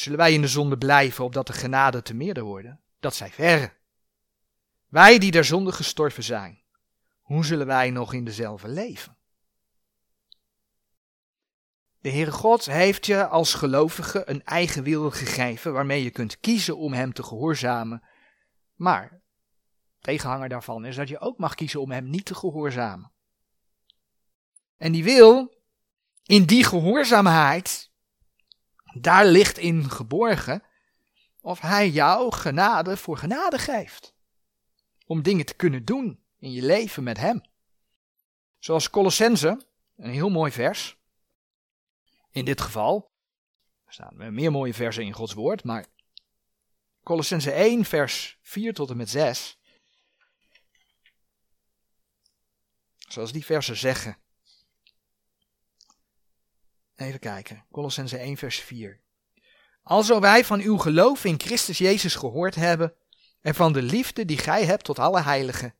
Zullen 0.00 0.18
wij 0.18 0.32
in 0.32 0.40
de 0.40 0.48
zonde 0.48 0.78
blijven, 0.78 1.24
opdat 1.24 1.46
de 1.46 1.52
genade 1.52 2.02
te 2.02 2.14
meerder 2.14 2.42
worden? 2.42 2.80
Dat 3.00 3.14
zij 3.14 3.30
verre. 3.30 3.72
Wij 4.88 5.18
die 5.18 5.30
der 5.30 5.44
zonde 5.44 5.72
gestorven 5.72 6.22
zijn, 6.22 6.62
hoe 7.20 7.44
zullen 7.44 7.66
wij 7.66 7.90
nog 7.90 8.12
in 8.12 8.24
dezelfde 8.24 8.68
leven? 8.68 9.16
De 11.98 12.10
Heere 12.10 12.32
God 12.32 12.64
heeft 12.64 13.06
je 13.06 13.26
als 13.26 13.54
gelovige 13.54 14.28
een 14.28 14.44
eigen 14.44 14.82
wil 14.82 15.10
gegeven 15.10 15.72
waarmee 15.72 16.02
je 16.02 16.10
kunt 16.10 16.40
kiezen 16.40 16.76
om 16.76 16.92
Hem 16.92 17.12
te 17.12 17.22
gehoorzamen. 17.22 18.02
Maar 18.74 19.22
tegenhanger 19.98 20.48
daarvan 20.48 20.84
is 20.84 20.96
dat 20.96 21.08
je 21.08 21.20
ook 21.20 21.38
mag 21.38 21.54
kiezen 21.54 21.80
om 21.80 21.90
Hem 21.90 22.10
niet 22.10 22.24
te 22.24 22.34
gehoorzamen. 22.34 23.12
En 24.76 24.92
die 24.92 25.04
wil, 25.04 25.54
in 26.22 26.44
die 26.44 26.64
gehoorzaamheid, 26.64 27.89
daar 28.92 29.26
ligt 29.26 29.58
in 29.58 29.90
geborgen 29.90 30.62
of 31.40 31.60
hij 31.60 31.88
jou 31.88 32.32
genade 32.32 32.96
voor 32.96 33.16
genade 33.16 33.58
geeft. 33.58 34.14
Om 35.06 35.22
dingen 35.22 35.46
te 35.46 35.54
kunnen 35.54 35.84
doen 35.84 36.20
in 36.38 36.52
je 36.52 36.62
leven 36.62 37.02
met 37.02 37.16
hem. 37.16 37.42
Zoals 38.58 38.90
Colossense, 38.90 39.66
een 39.96 40.10
heel 40.10 40.30
mooi 40.30 40.52
vers. 40.52 40.98
In 42.30 42.44
dit 42.44 42.60
geval, 42.60 43.10
er 43.86 43.92
staan 43.92 44.34
meer 44.34 44.50
mooie 44.50 44.74
versen 44.74 45.04
in 45.04 45.12
Gods 45.12 45.32
woord, 45.32 45.64
maar 45.64 45.86
Colossense 47.02 47.52
1 47.52 47.84
vers 47.84 48.38
4 48.42 48.74
tot 48.74 48.90
en 48.90 48.96
met 48.96 49.10
6. 49.10 49.58
Zoals 52.96 53.32
die 53.32 53.44
versen 53.44 53.76
zeggen. 53.76 54.18
Even 57.00 57.20
kijken. 57.20 57.64
Colossense 57.72 58.16
1 58.16 58.36
vers 58.36 58.58
4. 58.60 59.00
Alzo 59.82 60.20
wij 60.20 60.44
van 60.44 60.60
uw 60.60 60.76
geloof 60.76 61.24
in 61.24 61.40
Christus 61.40 61.78
Jezus 61.78 62.14
gehoord 62.14 62.54
hebben 62.54 62.94
en 63.40 63.54
van 63.54 63.72
de 63.72 63.82
liefde 63.82 64.24
die 64.24 64.38
gij 64.38 64.64
hebt 64.64 64.84
tot 64.84 64.98
alle 64.98 65.22
heiligen, 65.22 65.74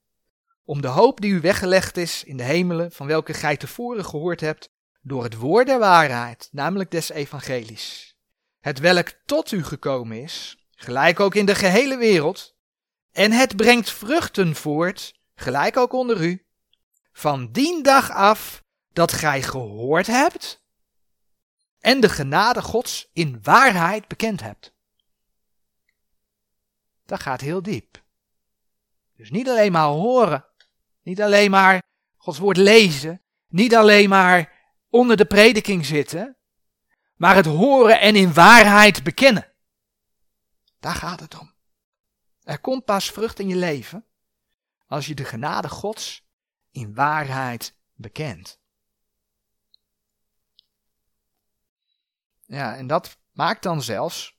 om 0.64 0.80
de 0.80 0.88
hoop 0.88 1.20
die 1.20 1.32
u 1.32 1.40
weggelegd 1.40 1.96
is 1.96 2.24
in 2.24 2.36
de 2.36 2.42
hemelen, 2.42 2.92
van 2.92 3.06
welke 3.06 3.34
gij 3.34 3.56
tevoren 3.56 4.04
gehoord 4.04 4.40
hebt, 4.40 4.70
door 5.00 5.22
het 5.22 5.34
woord 5.34 5.66
der 5.66 5.78
waarheid, 5.78 6.48
namelijk 6.52 6.90
des 6.90 7.10
evangelies, 7.10 8.16
het 8.60 8.78
welk 8.78 9.12
tot 9.26 9.52
u 9.52 9.64
gekomen 9.64 10.22
is, 10.22 10.66
gelijk 10.70 11.20
ook 11.20 11.34
in 11.34 11.46
de 11.46 11.54
gehele 11.54 11.96
wereld, 11.96 12.56
en 13.12 13.32
het 13.32 13.56
brengt 13.56 13.90
vruchten 13.90 14.54
voort, 14.54 15.20
gelijk 15.34 15.76
ook 15.76 15.92
onder 15.92 16.22
u, 16.22 16.44
van 17.12 17.52
dien 17.52 17.82
dag 17.82 18.10
af 18.10 18.64
dat 18.92 19.12
gij 19.12 19.42
gehoord 19.42 20.06
hebt 20.06 20.60
en 21.80 22.00
de 22.00 22.08
genade 22.08 22.62
Gods 22.62 23.08
in 23.12 23.38
waarheid 23.42 24.08
bekend 24.08 24.40
hebt. 24.40 24.74
Dat 27.04 27.20
gaat 27.20 27.40
heel 27.40 27.62
diep. 27.62 28.02
Dus 29.16 29.30
niet 29.30 29.48
alleen 29.48 29.72
maar 29.72 29.86
horen, 29.86 30.44
niet 31.02 31.22
alleen 31.22 31.50
maar 31.50 31.82
Gods 32.16 32.38
woord 32.38 32.56
lezen, 32.56 33.22
niet 33.48 33.74
alleen 33.74 34.08
maar 34.08 34.52
onder 34.88 35.16
de 35.16 35.24
prediking 35.24 35.86
zitten, 35.86 36.36
maar 37.14 37.34
het 37.34 37.46
horen 37.46 38.00
en 38.00 38.16
in 38.16 38.34
waarheid 38.34 39.02
bekennen. 39.02 39.52
Daar 40.78 40.94
gaat 40.94 41.20
het 41.20 41.38
om. 41.38 41.54
Er 42.42 42.58
komt 42.58 42.84
pas 42.84 43.10
vrucht 43.10 43.38
in 43.38 43.48
je 43.48 43.56
leven 43.56 44.04
als 44.86 45.06
je 45.06 45.14
de 45.14 45.24
genade 45.24 45.68
Gods 45.68 46.28
in 46.70 46.94
waarheid 46.94 47.76
bekent. 47.94 48.60
Ja, 52.50 52.76
en 52.76 52.86
dat 52.86 53.18
maakt 53.32 53.62
dan 53.62 53.82
zelfs 53.82 54.38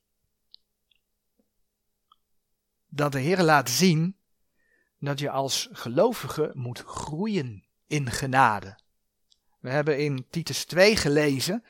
dat 2.88 3.12
de 3.12 3.20
Heer 3.20 3.42
laat 3.42 3.70
zien 3.70 4.18
dat 5.00 5.20
je 5.20 5.30
als 5.30 5.70
gelovige 5.72 6.52
moet 6.54 6.80
groeien 6.80 7.68
in 7.88 8.12
genade. 8.12 8.80
We 9.60 9.70
hebben 9.70 10.00
in 10.00 10.26
Titus 10.30 10.66
2 10.66 10.96
gelezen 10.96 11.64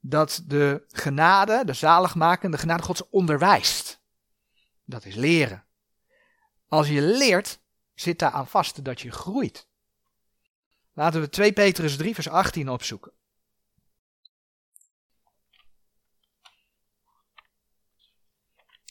dat 0.00 0.42
de 0.46 0.84
genade, 0.88 1.64
de 1.64 1.72
zaligmakende 1.72 2.58
genade 2.58 2.82
Gods 2.82 3.08
onderwijst. 3.08 4.00
Dat 4.84 5.04
is 5.04 5.14
leren. 5.14 5.64
Als 6.68 6.88
je 6.88 7.02
leert, 7.02 7.60
zit 7.94 8.18
daar 8.18 8.30
aan 8.30 8.48
vast 8.48 8.84
dat 8.84 9.00
je 9.00 9.10
groeit. 9.10 9.68
Laten 10.92 11.20
we 11.20 11.28
2 11.28 11.52
Petrus 11.52 11.96
3 11.96 12.14
vers 12.14 12.28
18 12.28 12.68
opzoeken. 12.68 13.12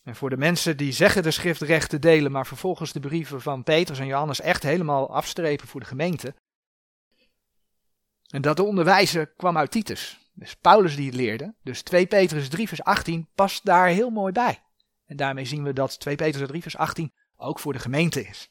En 0.05 0.15
voor 0.15 0.29
de 0.29 0.37
mensen 0.37 0.77
die 0.77 0.91
zeggen 0.91 1.23
de 1.23 1.31
schrift 1.31 1.89
te 1.89 1.99
delen, 1.99 2.31
maar 2.31 2.47
vervolgens 2.47 2.91
de 2.91 2.99
brieven 2.99 3.41
van 3.41 3.63
Petrus 3.63 3.99
en 3.99 4.05
Johannes 4.05 4.41
echt 4.41 4.63
helemaal 4.63 5.15
afstrepen 5.15 5.67
voor 5.67 5.79
de 5.79 5.85
gemeente. 5.85 6.35
En 8.27 8.41
dat 8.41 8.57
de 8.57 8.63
onderwijzer 8.63 9.27
kwam 9.27 9.57
uit 9.57 9.71
Titus. 9.71 10.19
Dus 10.33 10.55
Paulus 10.55 10.95
die 10.95 11.05
het 11.05 11.15
leerde. 11.15 11.55
Dus 11.63 11.81
2 11.81 12.05
Petrus 12.05 12.49
3 12.49 12.67
vers 12.67 12.83
18 12.83 13.29
past 13.35 13.65
daar 13.65 13.87
heel 13.87 14.09
mooi 14.09 14.31
bij. 14.31 14.63
En 15.05 15.15
daarmee 15.15 15.45
zien 15.45 15.63
we 15.63 15.73
dat 15.73 15.99
2 15.99 16.15
Petrus 16.15 16.47
3 16.47 16.61
vers 16.61 16.77
18 16.77 17.13
ook 17.35 17.59
voor 17.59 17.73
de 17.73 17.79
gemeente 17.79 18.27
is. 18.27 18.49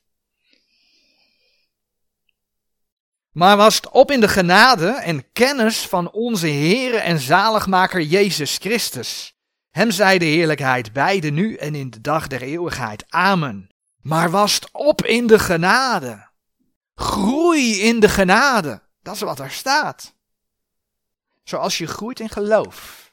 Maar 3.30 3.56
was 3.56 3.74
het 3.74 3.90
op 3.90 4.10
in 4.10 4.20
de 4.20 4.28
genade 4.28 4.88
en 4.88 5.32
kennis 5.32 5.86
van 5.86 6.10
onze 6.10 6.48
Heere 6.48 6.98
en 6.98 7.18
zaligmaker 7.18 8.02
Jezus 8.02 8.58
Christus. 8.58 9.34
Hem 9.74 9.90
zij 9.90 10.18
de 10.18 10.24
heerlijkheid 10.24 10.92
beide 10.92 11.30
nu 11.30 11.54
en 11.54 11.74
in 11.74 11.90
de 11.90 12.00
dag 12.00 12.26
der 12.26 12.42
eeuwigheid. 12.42 13.10
Amen. 13.10 13.68
Maar 14.00 14.30
was 14.30 14.54
het 14.54 14.68
op 14.72 15.04
in 15.04 15.26
de 15.26 15.38
genade. 15.38 16.28
Groei 16.94 17.80
in 17.80 18.00
de 18.00 18.08
genade. 18.08 18.82
Dat 19.02 19.14
is 19.14 19.20
wat 19.20 19.38
er 19.38 19.50
staat. 19.50 20.14
Zoals 21.42 21.78
je 21.78 21.86
groeit 21.86 22.20
in 22.20 22.28
geloof. 22.28 23.12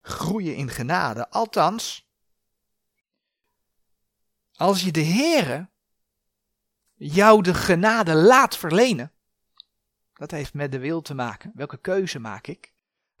Groeien 0.00 0.56
in 0.56 0.68
genade. 0.68 1.30
Althans, 1.30 2.08
als 4.54 4.82
je 4.82 4.90
de 4.90 5.04
Heere 5.04 5.68
jou 6.94 7.42
de 7.42 7.54
genade 7.54 8.14
laat 8.14 8.56
verlenen. 8.56 9.12
Dat 10.14 10.30
heeft 10.30 10.54
met 10.54 10.72
de 10.72 10.78
wil 10.78 11.02
te 11.02 11.14
maken. 11.14 11.52
Welke 11.54 11.78
keuze 11.78 12.18
maak 12.18 12.46
ik? 12.46 12.72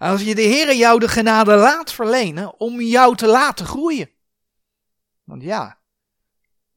Als 0.02 0.22
je 0.22 0.34
de 0.34 0.42
Heere 0.42 0.76
jou 0.76 0.98
de 0.98 1.08
genade 1.08 1.54
laat 1.54 1.92
verlenen 1.92 2.60
om 2.60 2.80
jou 2.80 3.16
te 3.16 3.26
laten 3.26 3.66
groeien. 3.66 4.10
Want 5.24 5.42
ja, 5.42 5.78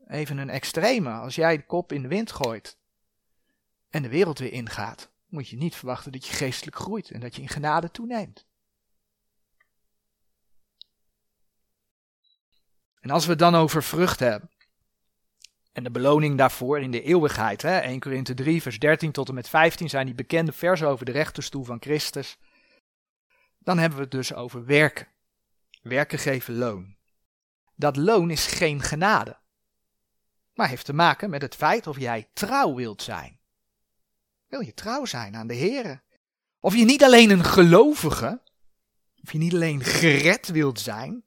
even 0.07 0.37
een 0.37 0.49
extreme. 0.49 1.11
Als 1.11 1.35
jij 1.35 1.57
de 1.57 1.65
kop 1.65 1.91
in 1.91 2.01
de 2.01 2.07
wind 2.07 2.31
gooit 2.31 2.77
en 3.89 4.01
de 4.01 4.09
wereld 4.09 4.39
weer 4.39 4.51
ingaat, 4.51 5.09
moet 5.27 5.49
je 5.49 5.57
niet 5.57 5.75
verwachten 5.75 6.11
dat 6.11 6.25
je 6.25 6.33
geestelijk 6.33 6.75
groeit 6.77 7.11
en 7.11 7.19
dat 7.19 7.35
je 7.35 7.41
in 7.41 7.49
genade 7.49 7.91
toeneemt. 7.91 8.45
En 12.99 13.09
als 13.09 13.23
we 13.23 13.29
het 13.29 13.39
dan 13.39 13.55
over 13.55 13.83
vrucht 13.83 14.19
hebben, 14.19 14.49
en 15.71 15.83
de 15.83 15.91
beloning 15.91 16.37
daarvoor 16.37 16.79
in 16.79 16.91
de 16.91 17.01
eeuwigheid, 17.01 17.61
hè, 17.61 17.79
1 17.79 17.99
Korinthe 17.99 18.33
3, 18.33 18.61
vers 18.61 18.79
13 18.79 19.11
tot 19.11 19.27
en 19.27 19.33
met 19.33 19.49
15 19.49 19.89
zijn 19.89 20.05
die 20.05 20.15
bekende 20.15 20.51
versen 20.51 20.87
over 20.87 21.05
de 21.05 21.11
rechterstoel 21.11 21.63
van 21.63 21.81
Christus. 21.81 22.37
Dan 23.65 23.77
hebben 23.77 23.97
we 23.97 24.03
het 24.03 24.13
dus 24.13 24.33
over 24.33 24.65
werken. 24.65 25.07
Werken 25.81 26.19
geven 26.19 26.55
loon. 26.55 26.95
Dat 27.75 27.97
loon 27.97 28.29
is 28.29 28.45
geen 28.45 28.81
genade, 28.81 29.37
maar 30.53 30.67
heeft 30.69 30.85
te 30.85 30.93
maken 30.93 31.29
met 31.29 31.41
het 31.41 31.55
feit 31.55 31.87
of 31.87 31.99
jij 31.99 32.29
trouw 32.33 32.75
wilt 32.75 33.01
zijn. 33.01 33.39
Wil 34.47 34.59
je 34.59 34.73
trouw 34.73 35.05
zijn 35.05 35.35
aan 35.35 35.47
de 35.47 35.53
Heer? 35.53 36.03
Of 36.59 36.75
je 36.75 36.85
niet 36.85 37.03
alleen 37.03 37.29
een 37.29 37.43
gelovige, 37.43 38.41
of 39.23 39.31
je 39.31 39.37
niet 39.37 39.53
alleen 39.53 39.83
gered 39.83 40.47
wilt 40.47 40.79
zijn, 40.79 41.25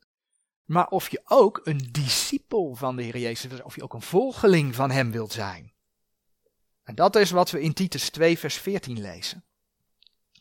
maar 0.65 0.89
of 0.89 1.11
je 1.11 1.21
ook 1.25 1.61
een 1.65 1.89
discipel 1.93 2.75
van 2.75 2.97
de 2.97 3.03
Heer 3.03 3.19
Jezus, 3.19 3.63
of 3.63 3.75
je 3.75 3.83
ook 3.83 3.95
een 3.95 4.03
volgeling 4.03 4.75
van 4.75 4.91
Hem 4.91 5.11
wilt 5.11 5.33
zijn. 5.33 5.73
En 6.83 6.95
dat 6.95 7.17
is 7.17 7.31
wat 7.31 7.51
we 7.51 7.61
in 7.61 7.73
Titus 7.73 8.11
2, 8.11 8.39
vers 8.39 8.57
14 8.57 9.01
lezen. 9.01 9.45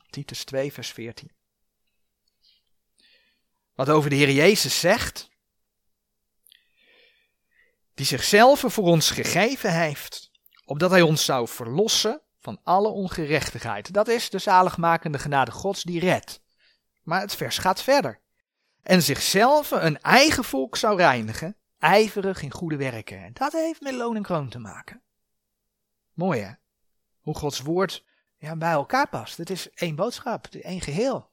Titus 0.10 0.44
2, 0.44 0.74
vers 0.74 0.92
14. 0.92 1.37
Wat 3.78 3.90
over 3.90 4.10
de 4.10 4.16
Heer 4.16 4.32
Jezus 4.32 4.80
zegt, 4.80 5.30
die 7.94 8.06
zichzelf 8.06 8.64
voor 8.68 8.84
ons 8.84 9.12
gegeven 9.12 9.74
heeft, 9.74 10.32
opdat 10.66 10.90
Hij 10.90 11.02
ons 11.02 11.26
zou 11.26 11.48
verlossen 11.48 12.22
van 12.40 12.60
alle 12.64 12.88
ongerechtigheid. 12.88 13.94
Dat 13.94 14.08
is 14.08 14.30
de 14.30 14.40
zaligmakende 14.40 15.20
genade 15.20 15.52
Gods 15.52 15.84
die 15.84 16.00
redt. 16.00 16.42
Maar 17.04 17.22
het 17.22 17.36
vers 17.36 17.58
gaat 17.58 17.82
verder 17.82 18.22
en 18.84 19.02
zichzelf 19.02 19.72
een 19.72 20.02
eigen 20.02 20.44
volk 20.44 20.76
zou 20.76 20.98
reinigen, 20.98 21.56
ijverig 21.80 22.42
in 22.42 22.52
goede 22.52 22.78
werken. 22.78 23.24
En 23.24 23.34
dat 23.34 23.52
heeft 23.52 23.82
met 23.82 23.94
loon 23.94 24.16
en 24.16 24.22
kroon 24.22 24.50
te 24.50 24.60
maken. 24.60 25.02
Mooi 26.14 26.42
hè? 26.42 26.52
Hoe 27.22 27.36
Gods 27.36 27.62
woord 27.62 28.06
ja, 28.38 28.56
bij 28.56 28.72
elkaar 28.72 29.10
past. 29.10 29.38
Het 29.38 29.50
is 29.50 29.70
één 29.70 29.96
boodschap, 29.96 30.46
één 30.48 30.82
geheel. 30.82 31.30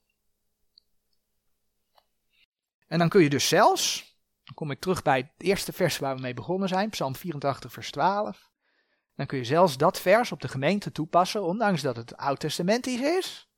En 2.87 2.99
dan 2.99 3.09
kun 3.09 3.21
je 3.21 3.29
dus 3.29 3.47
zelfs, 3.47 4.17
dan 4.43 4.53
kom 4.53 4.71
ik 4.71 4.79
terug 4.79 5.01
bij 5.01 5.17
het 5.17 5.47
eerste 5.47 5.73
vers 5.73 5.97
waar 5.97 6.15
we 6.15 6.21
mee 6.21 6.33
begonnen 6.33 6.69
zijn, 6.69 6.89
Psalm 6.89 7.15
84, 7.15 7.71
vers 7.71 7.91
12. 7.91 8.49
Dan 9.15 9.25
kun 9.25 9.37
je 9.37 9.43
zelfs 9.43 9.77
dat 9.77 9.99
vers 9.99 10.31
op 10.31 10.41
de 10.41 10.47
gemeente 10.47 10.91
toepassen, 10.91 11.43
ondanks 11.43 11.81
dat 11.81 11.95
het 11.95 12.17
oud-testamentisch 12.17 13.01
is. 13.01 13.49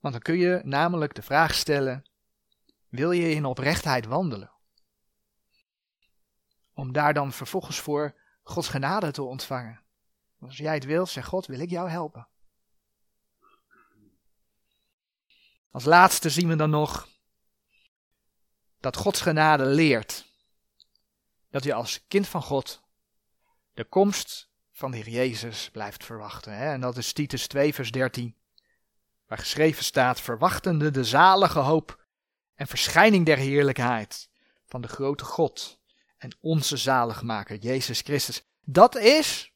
Want 0.00 0.14
dan 0.14 0.22
kun 0.22 0.36
je 0.36 0.60
namelijk 0.64 1.14
de 1.14 1.22
vraag 1.22 1.54
stellen: 1.54 2.10
wil 2.88 3.10
je 3.10 3.30
in 3.30 3.44
oprechtheid 3.44 4.06
wandelen? 4.06 4.52
Om 6.72 6.92
daar 6.92 7.14
dan 7.14 7.32
vervolgens 7.32 7.80
voor 7.80 8.20
Gods 8.42 8.68
genade 8.68 9.10
te 9.10 9.22
ontvangen. 9.22 9.80
Als 10.40 10.56
jij 10.56 10.74
het 10.74 10.84
wilt, 10.84 11.08
zeg 11.08 11.26
God, 11.26 11.46
wil 11.46 11.60
ik 11.60 11.70
jou 11.70 11.88
helpen. 11.88 12.28
Als 15.70 15.84
laatste 15.84 16.30
zien 16.30 16.48
we 16.48 16.56
dan 16.56 16.70
nog 16.70 17.08
dat 18.86 18.96
Gods 18.96 19.20
genade 19.20 19.64
leert 19.64 20.26
dat 21.50 21.64
je 21.64 21.74
als 21.74 22.04
kind 22.08 22.28
van 22.28 22.42
God 22.42 22.82
de 23.74 23.84
komst 23.84 24.48
van 24.72 24.90
de 24.90 24.96
Heer 24.96 25.08
Jezus 25.08 25.70
blijft 25.70 26.04
verwachten. 26.04 26.56
Hè? 26.56 26.72
En 26.72 26.80
dat 26.80 26.96
is 26.96 27.12
Titus 27.12 27.46
2, 27.46 27.74
vers 27.74 27.90
13, 27.90 28.36
waar 29.26 29.38
geschreven 29.38 29.84
staat: 29.84 30.20
verwachtende 30.20 30.90
de 30.90 31.04
zalige 31.04 31.58
hoop 31.58 32.04
en 32.54 32.66
verschijning 32.66 33.26
der 33.26 33.36
heerlijkheid 33.36 34.28
van 34.66 34.80
de 34.80 34.88
grote 34.88 35.24
God 35.24 35.80
en 36.16 36.36
onze 36.40 36.76
zaligmaker, 36.76 37.56
Jezus 37.56 38.00
Christus. 38.00 38.44
Dat 38.64 38.96
is 38.96 39.52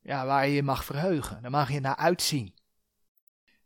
ja, 0.00 0.26
waar 0.26 0.46
je 0.46 0.54
je 0.54 0.62
mag 0.62 0.84
verheugen. 0.84 1.42
Daar 1.42 1.50
mag 1.50 1.70
je 1.70 1.80
naar 1.80 1.96
uitzien. 1.96 2.54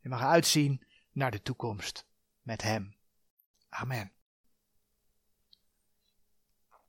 Je 0.01 0.09
mag 0.09 0.23
uitzien 0.23 0.87
naar 1.13 1.31
de 1.31 1.43
toekomst 1.43 2.07
met 2.43 2.63
Hem. 2.63 2.97
Amen. 3.69 4.15